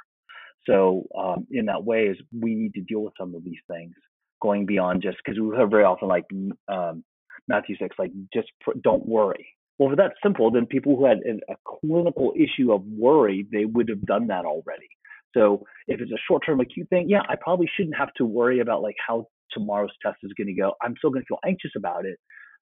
So 0.67 1.07
um, 1.19 1.47
in 1.51 1.67
that 1.67 1.85
way, 1.85 2.05
is 2.05 2.19
we 2.39 2.55
need 2.55 2.75
to 2.75 2.83
deal 2.83 3.01
with 3.01 3.15
some 3.19 3.35
of 3.35 3.45
these 3.45 3.61
things. 3.71 3.95
going 4.43 4.67
beyond 4.67 5.03
just 5.03 5.19
because 5.25 5.41
we 5.41 5.57
hear 5.57 5.67
very 5.67 5.85
often 5.85 6.09
like 6.09 6.25
um, 6.69 7.05
Matthew 7.49 7.77
six, 7.79 7.97
like 7.99 8.13
just 8.35 8.49
pr- 8.61 8.79
don't 8.83 9.07
worry. 9.07 9.47
Well, 9.79 9.91
if 9.93 9.97
that's 9.97 10.15
simple, 10.23 10.51
then 10.51 10.67
people 10.67 10.97
who 10.97 11.07
had 11.07 11.19
a 11.27 11.55
clinical 11.67 12.35
issue 12.37 12.73
of 12.73 12.85
worry, 12.87 13.47
they 13.51 13.65
would 13.65 13.89
have 13.89 14.03
done 14.03 14.29
that 14.29 14.45
already. 14.45 14.89
So 15.35 15.65
if 15.89 16.01
it's 16.01 16.13
a 16.13 16.19
short-term 16.29 16.61
acute 16.61 16.89
thing, 16.89 17.09
yeah, 17.09 17.23
I 17.29 17.37
probably 17.41 17.71
shouldn't 17.77 17.97
have 17.97 18.13
to 18.15 18.25
worry 18.25 18.61
about 18.61 18.83
like 18.83 18.97
how 19.07 19.27
tomorrow's 19.53 19.91
test 20.05 20.19
is 20.23 20.33
going 20.37 20.49
to 20.49 20.55
go. 20.55 20.73
I'm 20.83 20.95
still 20.99 21.11
going 21.11 21.23
to 21.23 21.27
feel 21.27 21.39
anxious 21.45 21.73
about 21.77 22.05
it, 22.05 22.19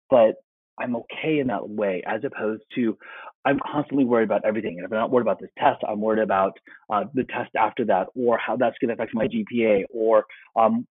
but 0.09 0.35
I'm 0.79 0.95
okay 0.95 1.39
in 1.39 1.47
that 1.47 1.69
way, 1.69 2.01
as 2.05 2.21
opposed 2.25 2.63
to 2.75 2.97
I'm 3.45 3.59
constantly 3.59 4.05
worried 4.05 4.23
about 4.23 4.45
everything. 4.45 4.77
And 4.77 4.85
if 4.85 4.91
I'm 4.91 4.97
not 4.97 5.11
worried 5.11 5.23
about 5.23 5.39
this 5.39 5.49
test, 5.57 5.83
I'm 5.87 6.01
worried 6.01 6.23
about 6.23 6.53
uh, 6.91 7.03
the 7.13 7.25
test 7.25 7.51
after 7.57 7.85
that, 7.85 8.07
or 8.15 8.37
how 8.37 8.55
that's 8.57 8.75
going 8.79 8.89
to 8.89 8.95
affect 8.95 9.13
my 9.13 9.27
GPA, 9.27 9.83
or 9.93 10.25
um, 10.55 10.87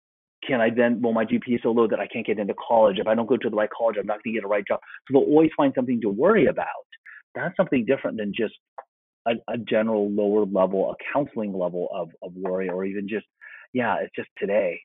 can 0.47 0.61
I 0.61 0.71
then, 0.71 1.03
well, 1.03 1.13
my 1.13 1.25
GPA 1.25 1.57
is 1.57 1.61
so 1.63 1.71
low 1.71 1.89
that 1.89 1.99
I 1.99 2.07
can't 2.07 2.27
get 2.27 2.39
into 2.39 2.55
college. 2.55 2.99
If 2.99 3.07
I 3.07 3.15
don't 3.15 3.27
go 3.27 3.37
to 3.37 3.51
the 3.51 3.57
right 3.57 3.69
college, 3.77 3.97
I'm 3.99 4.07
not 4.07 4.23
going 4.23 4.35
to 4.35 4.41
get 4.41 4.45
a 4.45 4.49
right 4.49 4.65
job. 4.67 4.81
So 5.07 5.13
they'll 5.13 5.29
always 5.29 5.51
find 5.57 5.73
something 5.75 6.01
to 6.03 6.09
worry 6.09 6.47
about. 6.47 6.67
That's 7.35 7.57
something 7.57 7.85
different 7.85 8.17
than 8.17 8.33
just 8.35 8.55
a, 9.27 9.33
a 9.49 9.59
general 9.59 10.11
lower 10.11 10.47
level, 10.47 10.91
a 10.91 10.95
counseling 11.13 11.53
level 11.53 11.89
of, 11.93 12.11
of 12.23 12.33
worry, 12.35 12.69
or 12.69 12.85
even 12.85 13.09
just, 13.09 13.27
yeah, 13.73 13.97
it's 14.03 14.15
just 14.15 14.29
today. 14.39 14.81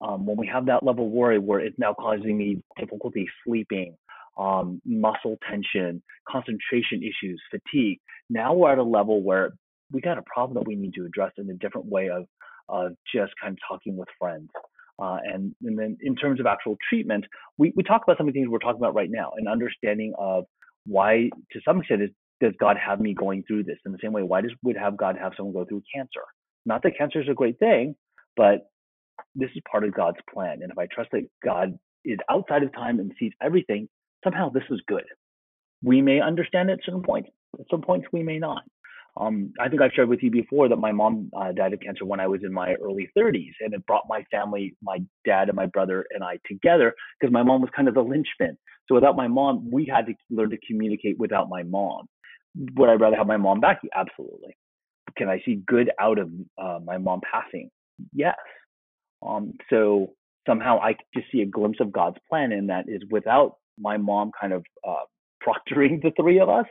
Um, 0.00 0.26
when 0.26 0.36
we 0.36 0.48
have 0.48 0.66
that 0.66 0.82
level 0.82 1.06
of 1.06 1.12
worry 1.12 1.38
where 1.38 1.60
it's 1.60 1.78
now 1.78 1.94
causing 1.94 2.36
me 2.36 2.62
difficulty 2.78 3.28
sleeping, 3.44 3.96
um, 4.36 4.80
muscle 4.84 5.36
tension, 5.48 6.02
concentration 6.28 7.02
issues, 7.02 7.40
fatigue, 7.50 8.00
now 8.28 8.52
we're 8.54 8.72
at 8.72 8.78
a 8.78 8.82
level 8.82 9.22
where 9.22 9.52
we 9.92 10.00
got 10.00 10.18
a 10.18 10.22
problem 10.22 10.54
that 10.54 10.66
we 10.66 10.74
need 10.74 10.94
to 10.94 11.04
address 11.04 11.32
in 11.38 11.48
a 11.50 11.54
different 11.54 11.86
way 11.86 12.08
of, 12.08 12.26
of 12.68 12.92
just 13.14 13.32
kind 13.40 13.52
of 13.52 13.58
talking 13.68 13.96
with 13.96 14.08
friends. 14.18 14.48
Uh, 14.98 15.18
and, 15.24 15.54
and 15.64 15.78
then 15.78 15.96
in 16.02 16.14
terms 16.16 16.40
of 16.40 16.46
actual 16.46 16.76
treatment, 16.88 17.24
we, 17.58 17.72
we 17.76 17.82
talk 17.82 18.02
about 18.04 18.16
some 18.18 18.26
of 18.28 18.34
the 18.34 18.40
things 18.40 18.48
we're 18.50 18.58
talking 18.58 18.80
about 18.80 18.94
right 18.94 19.10
now, 19.10 19.32
an 19.36 19.48
understanding 19.48 20.12
of 20.18 20.44
why, 20.86 21.30
to 21.52 21.60
some 21.64 21.78
extent, 21.78 22.02
is, 22.02 22.10
does 22.42 22.52
God 22.60 22.76
have 22.76 23.00
me 23.00 23.14
going 23.14 23.44
through 23.46 23.64
this? 23.64 23.78
In 23.86 23.92
the 23.92 23.98
same 24.02 24.12
way, 24.12 24.22
why 24.22 24.40
does 24.40 24.52
would 24.62 24.76
have 24.76 24.96
God 24.96 25.16
have 25.16 25.32
someone 25.36 25.54
go 25.54 25.64
through 25.64 25.82
cancer? 25.94 26.22
Not 26.66 26.82
that 26.82 26.98
cancer 26.98 27.22
is 27.22 27.28
a 27.30 27.34
great 27.34 27.58
thing, 27.58 27.94
but 28.36 28.68
this 29.34 29.50
is 29.54 29.62
part 29.70 29.84
of 29.84 29.94
God's 29.94 30.18
plan. 30.32 30.58
And 30.62 30.70
if 30.70 30.78
I 30.78 30.86
trust 30.92 31.10
that 31.12 31.28
God 31.44 31.78
is 32.04 32.18
outside 32.28 32.64
of 32.64 32.72
time 32.72 32.98
and 32.98 33.12
sees 33.18 33.32
everything, 33.40 33.88
somehow 34.24 34.50
this 34.50 34.64
is 34.70 34.80
good. 34.88 35.04
We 35.82 36.02
may 36.02 36.20
understand 36.20 36.70
at 36.70 36.80
certain 36.84 37.02
points. 37.02 37.30
At 37.58 37.66
some 37.70 37.82
points, 37.82 38.06
we 38.12 38.22
may 38.22 38.38
not. 38.38 38.62
Um, 39.16 39.52
I 39.60 39.68
think 39.68 39.82
I've 39.82 39.92
shared 39.92 40.08
with 40.08 40.22
you 40.22 40.30
before 40.30 40.68
that 40.68 40.76
my 40.76 40.90
mom 40.90 41.30
uh, 41.36 41.52
died 41.52 41.74
of 41.74 41.80
cancer 41.80 42.04
when 42.04 42.18
I 42.18 42.26
was 42.26 42.40
in 42.42 42.52
my 42.52 42.74
early 42.82 43.10
30s, 43.16 43.52
and 43.60 43.74
it 43.74 43.86
brought 43.86 44.04
my 44.08 44.24
family, 44.30 44.74
my 44.82 44.98
dad 45.24 45.48
and 45.48 45.56
my 45.56 45.66
brother 45.66 46.06
and 46.10 46.24
I 46.24 46.38
together 46.46 46.94
because 47.20 47.32
my 47.32 47.42
mom 47.42 47.60
was 47.60 47.70
kind 47.76 47.88
of 47.88 47.94
the 47.94 48.00
linchpin. 48.00 48.56
So 48.88 48.94
without 48.94 49.16
my 49.16 49.28
mom, 49.28 49.70
we 49.70 49.84
had 49.86 50.06
to 50.06 50.14
learn 50.30 50.50
to 50.50 50.58
communicate 50.66 51.18
without 51.18 51.48
my 51.48 51.62
mom. 51.62 52.06
Would 52.56 52.88
I 52.88 52.94
rather 52.94 53.16
have 53.16 53.26
my 53.26 53.36
mom 53.36 53.60
back? 53.60 53.80
Absolutely. 53.94 54.56
Can 55.16 55.28
I 55.28 55.40
see 55.44 55.62
good 55.66 55.90
out 56.00 56.18
of 56.18 56.30
uh, 56.58 56.78
my 56.84 56.98
mom 56.98 57.20
passing? 57.30 57.70
Yes. 58.12 58.36
Um, 59.26 59.54
so 59.70 60.12
somehow 60.46 60.78
I 60.80 60.94
just 61.14 61.26
see 61.32 61.42
a 61.42 61.46
glimpse 61.46 61.78
of 61.80 61.92
God's 61.92 62.18
plan 62.28 62.52
in 62.52 62.66
that 62.68 62.88
is 62.88 63.02
without 63.10 63.56
my 63.78 63.96
mom 63.96 64.30
kind 64.38 64.52
of 64.52 64.64
uh, 64.86 65.04
proctoring 65.46 66.00
the 66.00 66.12
three 66.20 66.38
of 66.38 66.48
us, 66.48 66.66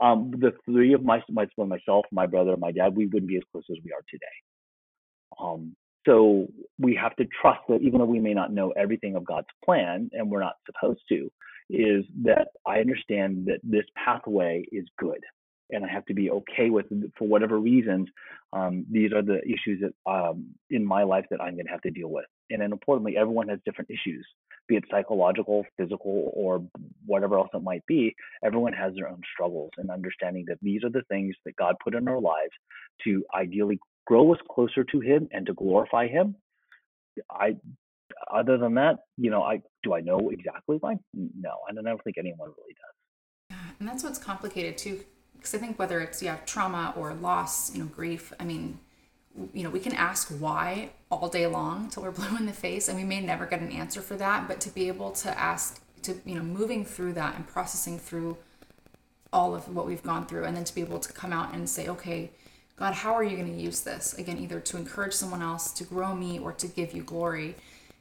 um, 0.00 0.30
the 0.38 0.52
three 0.64 0.94
of 0.94 1.04
my, 1.04 1.22
my 1.30 1.46
myself, 1.58 2.06
my 2.10 2.26
brother, 2.26 2.56
my 2.56 2.72
dad, 2.72 2.96
we 2.96 3.06
wouldn't 3.06 3.28
be 3.28 3.36
as 3.36 3.42
close 3.52 3.64
as 3.70 3.76
we 3.84 3.92
are 3.92 4.02
today. 4.10 4.26
Um, 5.38 5.76
so 6.06 6.46
we 6.78 6.94
have 7.00 7.14
to 7.16 7.26
trust 7.40 7.60
that 7.68 7.80
even 7.82 7.98
though 7.98 8.04
we 8.06 8.20
may 8.20 8.34
not 8.34 8.52
know 8.52 8.70
everything 8.70 9.16
of 9.16 9.24
God's 9.24 9.48
plan, 9.64 10.10
and 10.12 10.30
we're 10.30 10.40
not 10.40 10.54
supposed 10.66 11.00
to, 11.10 11.30
is 11.70 12.04
that 12.22 12.48
I 12.66 12.78
understand 12.78 13.46
that 13.46 13.60
this 13.62 13.84
pathway 13.96 14.64
is 14.70 14.86
good 14.98 15.20
and 15.70 15.84
I 15.84 15.88
have 15.88 16.04
to 16.06 16.14
be 16.14 16.30
okay 16.30 16.70
with 16.70 16.86
for 17.18 17.26
whatever 17.26 17.58
reasons. 17.58 18.08
Um, 18.52 18.86
these 18.90 19.12
are 19.12 19.22
the 19.22 19.40
issues 19.42 19.82
that 19.82 20.10
um, 20.10 20.46
in 20.70 20.84
my 20.84 21.02
life 21.02 21.24
that 21.30 21.40
I'm 21.40 21.54
going 21.54 21.66
to 21.66 21.72
have 21.72 21.80
to 21.82 21.90
deal 21.90 22.08
with. 22.08 22.26
And 22.50 22.60
then 22.60 22.72
importantly, 22.72 23.16
everyone 23.16 23.48
has 23.48 23.58
different 23.64 23.90
issues, 23.90 24.26
be 24.68 24.76
it 24.76 24.84
psychological, 24.90 25.64
physical, 25.76 26.30
or 26.34 26.62
whatever 27.06 27.38
else 27.38 27.48
it 27.54 27.62
might 27.62 27.84
be. 27.86 28.14
Everyone 28.44 28.72
has 28.74 28.94
their 28.94 29.08
own 29.08 29.22
struggles, 29.32 29.70
and 29.78 29.90
understanding 29.90 30.44
that 30.48 30.58
these 30.60 30.84
are 30.84 30.90
the 30.90 31.02
things 31.08 31.34
that 31.44 31.56
God 31.56 31.76
put 31.82 31.94
in 31.94 32.06
our 32.06 32.20
lives 32.20 32.52
to 33.04 33.24
ideally 33.34 33.78
grow 34.06 34.32
us 34.32 34.40
closer 34.50 34.84
to 34.84 35.00
Him 35.00 35.28
and 35.32 35.46
to 35.46 35.54
glorify 35.54 36.06
Him. 36.06 36.36
I 37.30 37.56
other 38.32 38.58
than 38.58 38.74
that, 38.74 38.96
you 39.16 39.30
know, 39.30 39.42
I 39.42 39.60
do 39.82 39.94
I 39.94 40.00
know 40.00 40.30
exactly 40.30 40.76
why? 40.80 40.96
No, 41.14 41.58
I 41.68 41.72
don't, 41.72 41.86
I 41.86 41.90
don't 41.90 42.02
think 42.04 42.18
anyone 42.18 42.48
really 42.48 42.74
does. 42.74 43.58
And 43.78 43.88
that's 43.88 44.04
what's 44.04 44.18
complicated 44.18 44.78
too, 44.78 45.04
because 45.36 45.54
I 45.54 45.58
think 45.58 45.78
whether 45.78 46.00
it's 46.00 46.22
yeah 46.22 46.36
trauma 46.46 46.94
or 46.96 47.14
loss, 47.14 47.74
you 47.74 47.80
know, 47.80 47.86
grief. 47.86 48.32
I 48.38 48.44
mean, 48.44 48.78
you 49.52 49.62
know, 49.62 49.70
we 49.70 49.80
can 49.80 49.94
ask 49.94 50.28
why 50.28 50.90
all 51.10 51.28
day 51.28 51.46
long 51.46 51.88
till 51.88 52.02
we're 52.02 52.10
blue 52.12 52.36
in 52.36 52.46
the 52.46 52.52
face, 52.52 52.88
and 52.88 52.96
we 52.96 53.04
may 53.04 53.20
never 53.20 53.46
get 53.46 53.60
an 53.60 53.70
answer 53.70 54.00
for 54.00 54.16
that. 54.16 54.48
But 54.48 54.60
to 54.62 54.70
be 54.70 54.88
able 54.88 55.10
to 55.12 55.38
ask, 55.38 55.82
to 56.02 56.16
you 56.24 56.34
know, 56.36 56.42
moving 56.42 56.84
through 56.84 57.14
that 57.14 57.36
and 57.36 57.46
processing 57.46 57.98
through 57.98 58.36
all 59.32 59.54
of 59.54 59.74
what 59.74 59.86
we've 59.86 60.02
gone 60.02 60.26
through, 60.26 60.44
and 60.44 60.56
then 60.56 60.64
to 60.64 60.74
be 60.74 60.80
able 60.80 61.00
to 61.00 61.12
come 61.12 61.32
out 61.32 61.52
and 61.52 61.68
say, 61.68 61.88
okay, 61.88 62.30
God, 62.76 62.94
how 62.94 63.14
are 63.14 63.22
you 63.22 63.36
going 63.36 63.54
to 63.54 63.60
use 63.60 63.80
this 63.80 64.14
again, 64.18 64.38
either 64.38 64.60
to 64.60 64.76
encourage 64.76 65.12
someone 65.12 65.42
else, 65.42 65.72
to 65.72 65.84
grow 65.84 66.14
me, 66.14 66.38
or 66.38 66.52
to 66.52 66.66
give 66.66 66.92
you 66.92 67.02
glory. 67.02 67.54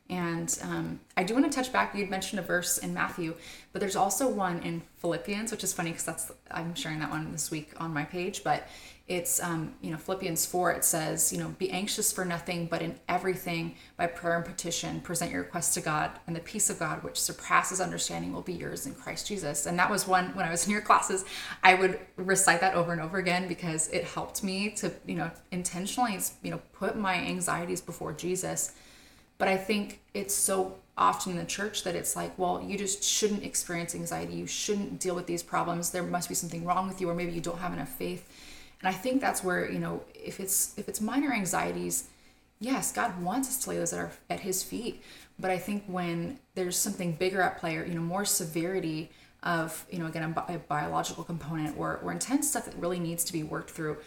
And 0.09 0.59
um, 0.61 0.99
I 1.15 1.23
do 1.23 1.33
want 1.33 1.49
to 1.49 1.55
touch 1.55 1.71
back. 1.71 1.95
You'd 1.95 2.09
mentioned 2.09 2.39
a 2.39 2.43
verse 2.43 2.77
in 2.77 2.93
Matthew, 2.93 3.35
but 3.71 3.79
there's 3.79 3.95
also 3.95 4.27
one 4.27 4.61
in 4.61 4.81
Philippians, 4.97 5.49
which 5.49 5.63
is 5.63 5.71
funny 5.71 5.91
because 5.91 6.05
that's 6.05 6.31
I'm 6.51 6.75
sharing 6.75 6.99
that 6.99 7.09
one 7.09 7.31
this 7.31 7.49
week 7.49 7.71
on 7.79 7.93
my 7.93 8.03
page. 8.03 8.43
But 8.43 8.67
it's 9.07 9.41
um, 9.41 9.75
you 9.81 9.91
know 9.91 9.97
Philippians 9.97 10.45
four. 10.45 10.71
It 10.73 10.83
says 10.83 11.31
you 11.31 11.39
know 11.39 11.55
be 11.57 11.71
anxious 11.71 12.11
for 12.11 12.25
nothing, 12.25 12.67
but 12.67 12.81
in 12.81 12.99
everything 13.07 13.75
by 13.95 14.07
prayer 14.07 14.35
and 14.35 14.45
petition 14.45 14.99
present 14.99 15.31
your 15.31 15.43
requests 15.43 15.73
to 15.75 15.81
God, 15.81 16.11
and 16.27 16.35
the 16.35 16.41
peace 16.41 16.69
of 16.69 16.79
God, 16.79 17.01
which 17.01 17.19
surpasses 17.19 17.79
understanding, 17.79 18.33
will 18.33 18.41
be 18.41 18.53
yours 18.53 18.85
in 18.85 18.93
Christ 18.95 19.25
Jesus. 19.27 19.65
And 19.65 19.79
that 19.79 19.89
was 19.89 20.05
one 20.05 20.35
when 20.35 20.45
I 20.45 20.51
was 20.51 20.65
in 20.65 20.71
your 20.71 20.81
classes, 20.81 21.23
I 21.63 21.75
would 21.75 21.97
recite 22.17 22.59
that 22.59 22.75
over 22.75 22.91
and 22.91 23.01
over 23.01 23.19
again 23.19 23.47
because 23.47 23.87
it 23.89 24.03
helped 24.03 24.43
me 24.43 24.71
to 24.71 24.91
you 25.05 25.15
know 25.15 25.31
intentionally 25.51 26.19
you 26.43 26.51
know 26.51 26.61
put 26.73 26.97
my 26.97 27.15
anxieties 27.15 27.79
before 27.79 28.11
Jesus 28.11 28.73
but 29.43 29.51
I 29.51 29.57
think 29.57 29.99
it's 30.13 30.33
so 30.33 30.77
often 30.97 31.33
in 31.33 31.37
the 31.37 31.43
church 31.43 31.83
that 31.83 31.95
it's 31.95 32.15
like, 32.15 32.31
well, 32.39 32.63
you 32.65 32.77
just 32.77 33.03
shouldn't 33.03 33.43
experience 33.43 33.93
anxiety. 33.93 34.35
You 34.35 34.47
shouldn't 34.47 35.01
deal 35.01 35.15
with 35.15 35.27
these 35.27 35.43
problems. 35.43 35.89
There 35.89 36.01
must 36.01 36.29
be 36.29 36.35
something 36.35 36.63
wrong 36.63 36.87
with 36.87 37.01
you, 37.01 37.09
or 37.09 37.13
maybe 37.13 37.33
you 37.33 37.41
don't 37.41 37.57
have 37.57 37.73
enough 37.73 37.89
faith. 37.89 38.25
And 38.79 38.87
I 38.87 38.93
think 38.93 39.19
that's 39.19 39.43
where, 39.43 39.69
you 39.69 39.79
know, 39.79 40.01
if 40.15 40.39
it's 40.39 40.73
if 40.77 40.87
it's 40.87 41.01
minor 41.01 41.33
anxieties, 41.33 42.07
yes, 42.61 42.93
God 42.93 43.21
wants 43.21 43.49
us 43.49 43.61
to 43.65 43.71
lay 43.71 43.77
those 43.79 43.91
at 43.91 43.99
our 43.99 44.11
at 44.29 44.39
his 44.39 44.63
feet. 44.63 45.03
But 45.37 45.51
I 45.51 45.57
think 45.57 45.83
when 45.87 46.39
there's 46.55 46.77
something 46.77 47.11
bigger 47.11 47.41
at 47.41 47.57
play 47.59 47.75
or, 47.75 47.83
you 47.83 47.95
know, 47.95 48.01
more 48.01 48.23
severity 48.23 49.11
of, 49.43 49.85
you 49.91 49.99
know, 49.99 50.05
again, 50.05 50.33
a, 50.37 50.53
a 50.53 50.57
biological 50.57 51.25
component 51.25 51.77
or, 51.77 51.97
or 51.97 52.13
intense 52.13 52.49
stuff 52.49 52.63
that 52.63 52.75
really 52.77 53.01
needs 53.01 53.25
to 53.25 53.33
be 53.33 53.43
worked 53.43 53.71
through, 53.71 53.97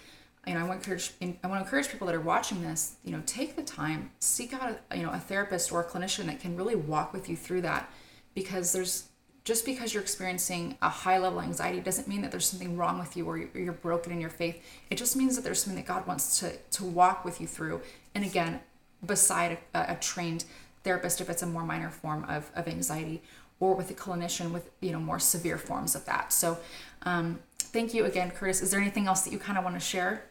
know, 0.54 0.60
I 0.60 0.62
want 0.64 0.82
to 0.82 0.90
encourage 0.90 1.12
I 1.20 1.46
want 1.46 1.60
to 1.60 1.64
encourage 1.64 1.88
people 1.88 2.06
that 2.06 2.14
are 2.14 2.20
watching 2.20 2.62
this, 2.62 2.96
you 3.04 3.12
know, 3.12 3.22
take 3.26 3.56
the 3.56 3.62
time, 3.62 4.10
seek 4.20 4.52
out 4.52 4.78
a, 4.90 4.96
you 4.96 5.02
know, 5.02 5.10
a 5.10 5.18
therapist 5.18 5.72
or 5.72 5.80
a 5.80 5.84
clinician 5.84 6.26
that 6.26 6.40
can 6.40 6.56
really 6.56 6.76
walk 6.76 7.12
with 7.12 7.28
you 7.28 7.36
through 7.36 7.62
that 7.62 7.90
because 8.34 8.72
there's 8.72 9.08
just 9.44 9.64
because 9.64 9.94
you're 9.94 10.02
experiencing 10.02 10.76
a 10.82 10.88
high 10.88 11.18
level 11.18 11.40
anxiety 11.40 11.80
doesn't 11.80 12.08
mean 12.08 12.20
that 12.22 12.32
there's 12.32 12.46
something 12.46 12.76
wrong 12.76 12.98
with 12.98 13.16
you 13.16 13.28
or 13.28 13.38
you're 13.38 13.72
broken 13.72 14.12
in 14.12 14.20
your 14.20 14.30
faith. 14.30 14.60
It 14.90 14.98
just 14.98 15.16
means 15.16 15.36
that 15.36 15.42
there's 15.42 15.62
something 15.62 15.80
that 15.82 15.86
God 15.86 16.06
wants 16.06 16.40
to 16.40 16.56
to 16.56 16.84
walk 16.84 17.24
with 17.24 17.40
you 17.40 17.46
through. 17.46 17.80
And 18.14 18.24
again, 18.24 18.60
beside 19.04 19.58
a, 19.74 19.92
a 19.92 19.96
trained 19.96 20.44
therapist 20.84 21.20
if 21.20 21.28
it's 21.28 21.42
a 21.42 21.46
more 21.46 21.64
minor 21.64 21.90
form 21.90 22.24
of, 22.28 22.50
of 22.54 22.68
anxiety 22.68 23.20
or 23.58 23.74
with 23.74 23.90
a 23.90 23.94
clinician 23.94 24.52
with 24.52 24.70
you 24.80 24.92
know 24.92 25.00
more 25.00 25.18
severe 25.18 25.58
forms 25.58 25.94
of 25.94 26.04
that 26.06 26.32
so 26.32 26.58
um, 27.02 27.40
thank 27.58 27.92
you 27.92 28.04
again 28.04 28.30
curtis 28.30 28.62
is 28.62 28.70
there 28.70 28.80
anything 28.80 29.06
else 29.06 29.22
that 29.22 29.32
you 29.32 29.38
kind 29.38 29.58
of 29.58 29.64
want 29.64 29.74
to 29.74 29.80
share 29.80 30.24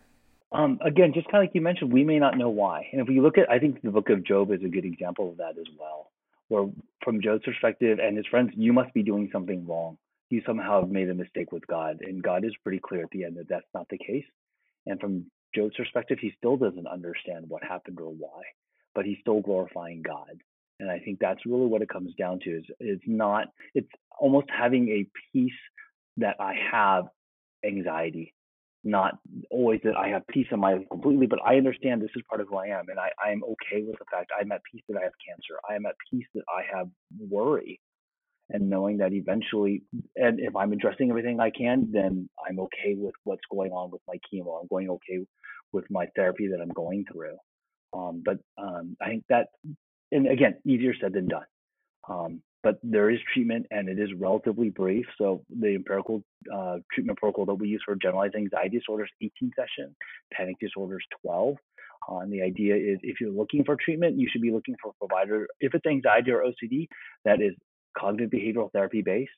um, 0.52 0.80
again, 0.86 1.12
just 1.14 1.28
kind 1.28 1.44
of 1.44 1.50
like 1.50 1.56
you 1.56 1.62
mentioned, 1.62 1.92
we 1.92 2.04
may 2.04 2.20
not 2.20 2.38
know 2.38 2.50
why. 2.50 2.88
And 2.92 3.02
if 3.02 3.08
we 3.08 3.20
look 3.20 3.38
at, 3.38 3.50
I 3.50 3.60
think 3.60 3.82
the 3.82 3.92
book 3.92 4.10
of 4.10 4.24
Job 4.24 4.52
is 4.52 4.62
a 4.64 4.70
good 4.70 4.86
example 4.86 5.30
of 5.30 5.38
that 5.38 5.58
as 5.60 5.68
well, 5.80 6.12
where 6.48 6.70
from 7.04 7.22
Job's 7.22 7.44
perspective 7.44 8.00
and 8.00 8.16
his 8.16 8.28
friends, 8.28 8.52
you 8.56 8.72
must 8.72 8.94
be 8.94 9.04
doing 9.04 9.30
something 9.32 9.66
wrong. 9.68 9.98
You 10.30 10.42
somehow 10.46 10.82
have 10.82 10.90
made 10.90 11.10
a 11.10 11.14
mistake 11.14 11.52
with 11.52 11.66
God. 11.68 11.98
And 12.02 12.24
God 12.24 12.46
is 12.46 12.54
pretty 12.64 12.80
clear 12.80 13.04
at 13.04 13.12
the 13.12 13.24
end 13.24 13.38
that 13.38 13.50
that's 13.50 13.66
not 13.74 13.88
the 13.90 13.98
case. 13.98 14.26
And 14.86 15.00
from 15.00 15.26
Job's 15.56 15.76
perspective, 15.76 16.20
he 16.22 16.34
still 16.38 16.58
doesn't 16.58 16.88
understand 16.88 17.46
what 17.48 17.64
happened 17.64 18.00
or 18.00 18.12
why, 18.12 18.42
but 18.94 19.06
he's 19.06 19.18
still 19.22 19.42
glorifying 19.42 20.04
God. 20.04 20.42
And 20.80 20.92
I 20.92 21.00
think 21.00 21.20
that's 21.20 21.46
really 21.46 21.68
what 21.68 21.82
it 21.82 21.90
comes 21.90 22.14
down 22.16 22.40
to 22.42 22.50
is 22.50 22.66
it's 22.80 23.04
not, 23.08 23.48
it's 23.74 23.90
almost 24.20 24.48
having 24.50 24.90
a 24.90 25.08
peace 25.32 25.52
that 26.18 26.36
I 26.40 26.54
have 26.72 27.06
anxiety 27.66 28.35
not 28.86 29.18
always 29.50 29.82
that 29.84 29.98
I 29.98 30.10
have 30.10 30.26
peace 30.28 30.48
in 30.52 30.60
my 30.60 30.76
life 30.76 30.86
completely, 30.90 31.26
but 31.26 31.40
I 31.46 31.56
understand 31.56 32.02
this 32.02 32.10
is 32.16 32.22
part 32.30 32.40
of 32.40 32.48
who 32.48 32.58
I 32.58 32.68
am, 32.68 32.86
and 32.90 33.00
I, 33.00 33.10
I 33.24 33.32
am 33.32 33.44
okay 33.44 33.84
with 33.84 33.98
the 33.98 34.06
fact 34.12 34.32
I'm 34.40 34.52
at 34.52 34.62
peace 34.72 34.84
that 34.88 34.98
I 34.98 35.04
have 35.04 35.14
cancer. 35.28 35.56
I 35.70 35.76
am 35.76 35.86
at 35.86 35.96
peace 36.12 36.28
that 36.36 36.44
I 36.48 36.78
have 36.78 36.88
worry, 37.20 37.82
and 38.50 38.70
knowing 38.70 38.98
that 38.98 39.12
eventually, 39.14 39.84
and 40.16 40.40
if 40.40 40.56
I'm 40.56 40.72
addressing 40.72 41.10
everything 41.10 41.40
I 41.40 41.50
can, 41.50 41.90
then 41.92 42.30
I'm 42.48 42.60
okay 42.60 42.96
with 42.96 43.16
what's 43.24 43.42
going 43.52 43.72
on 43.72 43.92
with 43.92 44.02
my 44.08 44.16
chemo. 44.32 44.62
I'm 44.62 44.68
going 44.68 44.90
okay 44.90 45.26
with 45.72 45.86
my 45.90 46.06
therapy 46.16 46.48
that 46.48 46.62
I'm 46.62 46.70
going 46.70 47.06
through. 47.12 47.38
Um, 47.94 48.22
but 48.24 48.38
um, 48.58 48.96
I 49.02 49.10
think 49.10 49.24
that, 49.30 49.48
and 50.12 50.28
again, 50.28 50.56
easier 50.66 50.94
said 51.00 51.14
than 51.14 51.28
done. 51.28 51.46
Um, 52.08 52.42
but 52.66 52.80
there 52.82 53.12
is 53.12 53.20
treatment 53.32 53.68
and 53.70 53.88
it 53.88 54.00
is 54.00 54.10
relatively 54.18 54.72
brief. 54.72 55.06
So 55.20 55.44
the 55.56 55.76
empirical 55.76 56.24
uh, 56.52 56.78
treatment 56.92 57.20
protocol 57.20 57.46
that 57.46 57.54
we 57.54 57.68
use 57.68 57.84
for 57.86 57.94
generalized 57.94 58.34
anxiety 58.34 58.80
disorders, 58.80 59.12
18 59.22 59.52
sessions, 59.56 59.96
panic 60.34 60.56
disorders, 60.60 61.04
12. 61.22 61.58
Uh, 62.10 62.18
and 62.18 62.34
the 62.34 62.42
idea 62.42 62.76
is 62.76 62.98
if 63.04 63.22
you're 63.22 63.30
looking 63.30 63.64
for 63.66 63.76
treatment, 63.76 64.18
you 64.18 64.28
should 64.32 64.42
be 64.42 64.50
looking 64.52 64.76
for 64.82 64.90
a 64.90 65.08
provider. 65.08 65.48
If 65.60 65.76
it's 65.76 65.86
anxiety 65.86 66.32
or 66.32 66.44
OCD, 66.44 66.88
that 67.24 67.40
is 67.40 67.54
cognitive 67.96 68.32
behavioral 68.32 68.72
therapy 68.72 69.04
based. 69.04 69.30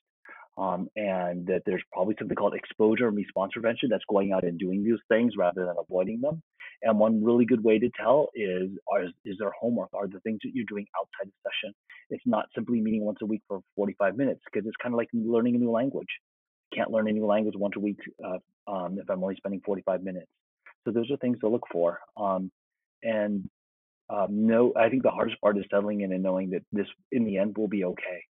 Um, 0.57 0.87
and 0.95 1.45
that 1.47 1.63
there's 1.65 1.83
probably 1.91 2.15
something 2.17 2.35
called 2.35 2.55
exposure 2.55 3.09
and 3.09 3.17
response 3.17 3.51
prevention 3.51 3.89
that's 3.89 4.05
going 4.09 4.31
out 4.31 4.45
and 4.45 4.57
doing 4.57 4.85
these 4.85 4.99
things 5.09 5.33
rather 5.37 5.65
than 5.65 5.75
avoiding 5.77 6.21
them. 6.21 6.41
And 6.83 6.99
one 6.99 7.23
really 7.23 7.45
good 7.45 7.63
way 7.63 7.79
to 7.79 7.89
tell 7.99 8.29
is 8.35 8.69
are, 8.91 9.03
is 9.25 9.35
there 9.39 9.51
homework? 9.59 9.89
Are 9.93 10.07
the 10.07 10.19
things 10.19 10.39
that 10.43 10.51
you're 10.53 10.65
doing 10.67 10.85
outside 10.99 11.31
the 11.31 11.49
session? 11.49 11.73
It's 12.09 12.23
not 12.25 12.45
simply 12.53 12.81
meeting 12.81 13.03
once 13.03 13.17
a 13.21 13.25
week 13.25 13.41
for 13.47 13.61
45 13.75 14.15
minutes 14.15 14.41
because 14.45 14.67
it's 14.67 14.77
kind 14.81 14.93
of 14.93 14.97
like 14.97 15.09
learning 15.13 15.55
a 15.55 15.57
new 15.57 15.71
language. 15.71 16.07
Can't 16.73 16.91
learn 16.91 17.07
a 17.07 17.11
new 17.11 17.25
language 17.25 17.55
once 17.57 17.73
a 17.77 17.79
week 17.79 17.99
uh, 18.23 18.71
um, 18.71 18.99
if 18.99 19.09
I'm 19.09 19.23
only 19.23 19.35
spending 19.35 19.61
45 19.65 20.03
minutes. 20.03 20.27
So 20.85 20.91
those 20.91 21.09
are 21.11 21.17
things 21.17 21.39
to 21.39 21.49
look 21.49 21.63
for. 21.71 21.99
Um, 22.15 22.51
and 23.03 23.49
um, 24.09 24.47
no, 24.47 24.73
I 24.75 24.89
think 24.89 25.03
the 25.03 25.09
hardest 25.11 25.39
part 25.41 25.57
is 25.57 25.65
settling 25.69 26.01
in 26.01 26.13
and 26.13 26.23
knowing 26.23 26.51
that 26.51 26.61
this, 26.71 26.87
in 27.11 27.25
the 27.25 27.37
end, 27.37 27.57
will 27.57 27.67
be 27.67 27.83
okay. 27.83 28.23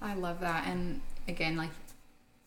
I 0.00 0.14
love 0.14 0.40
that. 0.40 0.66
And 0.66 1.00
again, 1.28 1.56
like 1.56 1.70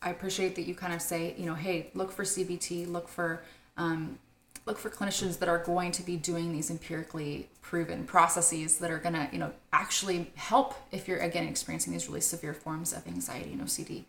I 0.01 0.09
appreciate 0.09 0.55
that 0.55 0.63
you 0.63 0.75
kind 0.75 0.93
of 0.93 1.01
say, 1.01 1.35
you 1.37 1.45
know, 1.45 1.55
hey, 1.55 1.89
look 1.93 2.11
for 2.11 2.23
CBT, 2.23 2.91
look 2.91 3.07
for 3.07 3.43
um, 3.77 4.19
look 4.67 4.77
for 4.77 4.89
clinicians 4.89 5.39
that 5.39 5.49
are 5.49 5.57
going 5.57 5.91
to 5.93 6.03
be 6.03 6.17
doing 6.17 6.51
these 6.51 6.69
empirically 6.69 7.47
proven 7.61 8.03
processes 8.03 8.77
that 8.77 8.91
are 8.91 8.99
going 8.99 9.15
to, 9.15 9.27
you 9.31 9.39
know, 9.39 9.51
actually 9.73 10.29
help 10.35 10.75
if 10.91 11.07
you're 11.07 11.19
again 11.19 11.47
experiencing 11.47 11.93
these 11.93 12.07
really 12.07 12.21
severe 12.21 12.53
forms 12.53 12.93
of 12.93 13.07
anxiety 13.07 13.53
and 13.53 13.61
OCD. 13.61 14.03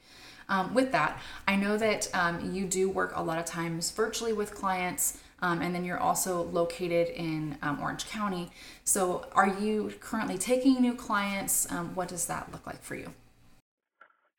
Um, 0.49 0.75
with 0.75 0.93
that, 0.93 1.21
I 1.47 1.57
know 1.57 1.77
that 1.77 2.09
um, 2.15 2.53
you 2.53 2.67
do 2.67 2.91
work 2.91 3.13
a 3.15 3.23
lot 3.23 3.39
of 3.39 3.45
times 3.45 3.91
virtually 3.91 4.33
with 4.33 4.55
clients. 4.55 5.19
Um, 5.41 5.63
and 5.63 5.73
then 5.73 5.85
you're 5.85 6.01
also 6.01 6.43
located 6.43 7.09
in 7.15 7.59
um, 7.63 7.79
Orange 7.81 8.09
County. 8.09 8.51
So, 8.83 9.29
are 9.37 9.47
you 9.47 9.93
currently 10.01 10.37
taking 10.37 10.81
new 10.81 10.95
clients? 10.95 11.71
Um, 11.71 11.95
what 11.95 12.09
does 12.09 12.27
that 12.27 12.51
look 12.51 12.67
like 12.67 12.83
for 12.83 12.97
you? 12.97 13.15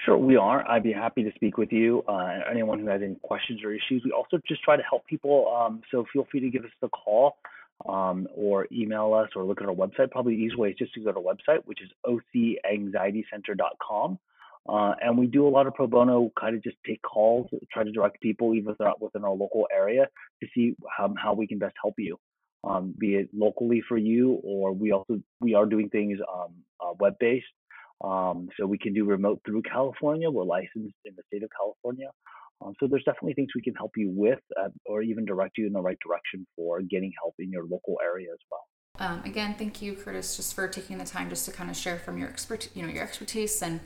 Sure, 0.05 0.17
we 0.17 0.37
are. 0.37 0.65
I'd 0.67 0.83
be 0.83 0.93
happy 0.93 1.23
to 1.23 1.31
speak 1.35 1.57
with 1.57 1.73
you. 1.73 2.03
Uh, 2.07 2.39
anyone 2.49 2.79
who 2.79 2.87
has 2.87 3.01
any 3.03 3.15
questions 3.21 3.61
or 3.63 3.73
issues, 3.73 4.01
we 4.05 4.11
also 4.11 4.39
just 4.47 4.63
try 4.63 4.77
to 4.77 4.83
help 4.83 5.05
people. 5.07 5.53
Um, 5.53 5.81
so 5.91 6.05
feel 6.13 6.25
free 6.31 6.39
to 6.39 6.49
give 6.49 6.63
us 6.63 6.71
a 6.81 6.87
call 6.87 7.35
um, 7.87 8.27
or 8.33 8.65
email 8.71 9.13
us 9.13 9.29
or 9.35 9.43
look 9.43 9.61
at 9.61 9.67
our 9.67 9.75
website. 9.75 10.09
Probably 10.11 10.35
the 10.35 10.41
easiest 10.41 10.57
way 10.57 10.69
is 10.69 10.77
just 10.77 10.93
to 10.93 11.01
go 11.01 11.11
to 11.11 11.17
our 11.17 11.23
website, 11.23 11.65
which 11.65 11.81
is 11.81 11.89
ocanxietycenter.com. 12.05 14.19
Uh, 14.67 14.93
and 15.01 15.17
we 15.17 15.25
do 15.25 15.47
a 15.47 15.49
lot 15.49 15.65
of 15.67 15.73
pro 15.73 15.87
bono, 15.87 16.31
kind 16.39 16.55
of 16.55 16.63
just 16.63 16.77
take 16.85 17.01
calls, 17.01 17.49
try 17.71 17.83
to 17.83 17.91
direct 17.91 18.21
people, 18.21 18.53
even 18.53 18.71
if 18.71 18.77
they're 18.77 18.87
not 18.87 19.01
within 19.01 19.25
our 19.25 19.31
local 19.31 19.67
area, 19.73 20.07
to 20.41 20.47
see 20.53 20.75
how, 20.95 21.11
how 21.21 21.33
we 21.33 21.47
can 21.47 21.57
best 21.57 21.73
help 21.81 21.95
you, 21.97 22.19
um, 22.63 22.93
be 22.97 23.15
it 23.15 23.27
locally 23.33 23.81
for 23.87 23.97
you, 23.97 24.39
or 24.43 24.71
we 24.71 24.91
also 24.91 25.19
we 25.41 25.55
are 25.55 25.65
doing 25.65 25.89
things 25.89 26.19
um, 26.31 26.53
uh, 26.79 26.93
web 26.99 27.15
based. 27.19 27.47
Um, 28.01 28.49
so 28.57 28.65
we 28.65 28.77
can 28.77 28.93
do 28.93 29.05
remote 29.05 29.41
through 29.45 29.63
California. 29.63 30.29
We're 30.29 30.43
licensed 30.43 30.95
in 31.05 31.13
the 31.15 31.23
state 31.27 31.43
of 31.43 31.49
California. 31.55 32.09
Um, 32.61 32.73
so 32.79 32.87
there's 32.87 33.03
definitely 33.03 33.33
things 33.33 33.49
we 33.55 33.61
can 33.61 33.75
help 33.75 33.91
you 33.95 34.11
with, 34.13 34.39
uh, 34.59 34.69
or 34.85 35.01
even 35.01 35.25
direct 35.25 35.57
you 35.57 35.67
in 35.67 35.73
the 35.73 35.81
right 35.81 35.97
direction 36.05 36.45
for 36.55 36.81
getting 36.81 37.11
help 37.21 37.35
in 37.39 37.51
your 37.51 37.63
local 37.63 37.97
area 38.03 38.27
as 38.31 38.39
well. 38.51 38.65
Um, 38.99 39.23
again, 39.23 39.55
thank 39.57 39.81
you, 39.81 39.93
Curtis, 39.93 40.35
just 40.35 40.53
for 40.53 40.67
taking 40.67 40.97
the 40.97 41.05
time 41.05 41.29
just 41.29 41.45
to 41.45 41.51
kind 41.51 41.69
of 41.69 41.77
share 41.77 41.97
from 41.97 42.17
your 42.17 42.27
expert, 42.27 42.69
you 42.73 42.83
know, 42.83 42.89
your 42.89 43.03
expertise 43.03 43.61
and 43.61 43.79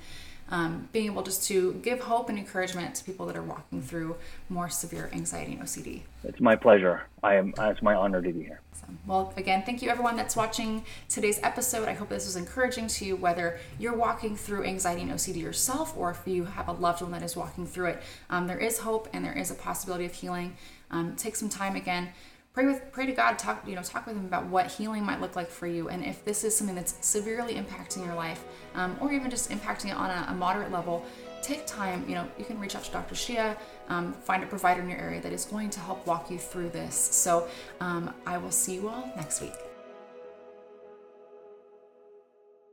um, 0.54 0.88
being 0.92 1.08
able 1.08 1.24
just 1.24 1.44
to 1.48 1.74
give 1.82 2.00
hope 2.00 2.30
and 2.30 2.38
encouragement 2.38 2.94
to 2.94 3.04
people 3.04 3.26
that 3.26 3.36
are 3.36 3.42
walking 3.42 3.82
through 3.82 4.16
more 4.50 4.70
severe 4.70 5.10
anxiety 5.12 5.54
and 5.54 5.64
OCD. 5.64 6.02
It's 6.24 6.40
my 6.40 6.56
pleasure. 6.56 7.08
I 7.24 7.36
am. 7.36 7.56
It's 7.58 7.82
my 7.82 7.96
honor 7.96 8.22
to 8.22 8.32
be 8.32 8.44
here. 8.44 8.62
Awesome. 8.72 9.00
Well, 9.08 9.34
again, 9.36 9.64
thank 9.66 9.82
you 9.82 9.90
everyone 9.90 10.16
that's 10.16 10.36
watching 10.36 10.86
today's 11.10 11.40
episode. 11.42 11.90
I 11.90 11.94
hope 11.94 12.10
this 12.10 12.28
was 12.28 12.36
encouraging 12.36 12.86
to 12.86 13.06
you, 13.06 13.16
whether 13.16 13.58
you're 13.80 13.98
walking 13.98 14.36
through 14.36 14.66
anxiety 14.66 15.02
and 15.02 15.12
OCD 15.12 15.38
yourself 15.38 15.98
or 15.98 16.12
if 16.12 16.22
you 16.28 16.46
have 16.46 16.68
a 16.68 16.74
loved 16.74 17.02
one 17.02 17.12
that 17.14 17.24
is 17.24 17.36
walking 17.36 17.66
through 17.66 17.88
it. 17.88 18.04
Um, 18.30 18.46
there 18.46 18.60
is 18.60 18.78
hope 18.78 19.10
and 19.12 19.26
there 19.26 19.36
is 19.36 19.50
a 19.50 19.56
possibility 19.56 20.06
of 20.06 20.14
healing. 20.14 20.56
Um, 20.92 21.16
take 21.16 21.36
some 21.36 21.50
time 21.50 21.76
again 21.76 22.10
pray 22.54 22.68
with 22.68 22.92
pray 22.92 23.06
to 23.06 23.12
God, 23.12 23.40
talk 23.40 23.68
you 23.68 23.76
know 23.76 23.82
talk 23.82 24.06
with 24.06 24.16
Him 24.16 24.26
about 24.26 24.46
what 24.46 24.68
healing 24.68 25.04
might 25.04 25.20
look 25.20 25.36
like 25.36 25.50
for 25.50 25.68
you, 25.68 25.90
and 25.90 26.06
if 26.06 26.24
this 26.24 26.44
is 26.44 26.56
something 26.56 26.76
that's 26.76 26.96
severely 27.06 27.56
impacting 27.56 28.06
your 28.06 28.16
life, 28.16 28.44
um, 28.76 28.96
or 29.02 29.12
even 29.12 29.30
just 29.30 29.50
impacting 29.50 29.88
it 29.88 29.96
on 29.96 30.10
a, 30.10 30.28
a, 30.30 30.34
moderate 30.34 30.72
level, 30.72 31.06
take 31.42 31.66
time. 31.66 32.06
You 32.08 32.16
know, 32.16 32.28
you 32.38 32.46
can 32.46 32.60
reach 32.60 32.76
out 32.76 32.84
to 32.84 32.92
Dr. 32.92 33.16
Hsia, 33.16 33.58
um, 33.90 34.14
find 34.14 34.44
a 34.44 34.48
provider 34.48 34.82
in 34.82 34.90
your 34.90 35.00
area 35.00 35.22
that 35.22 35.34
is 35.34 35.46
going 35.46 35.70
to 35.72 35.80
help 35.80 36.06
walk 36.06 36.30
you 36.30 36.38
through 36.38 36.70
this. 36.70 36.96
So 36.96 37.48
um, 37.80 38.14
I 38.26 38.38
will 38.38 38.52
see 38.52 38.76
you 38.76 38.88
all 38.88 39.12
next 39.16 39.42
week. 39.42 39.73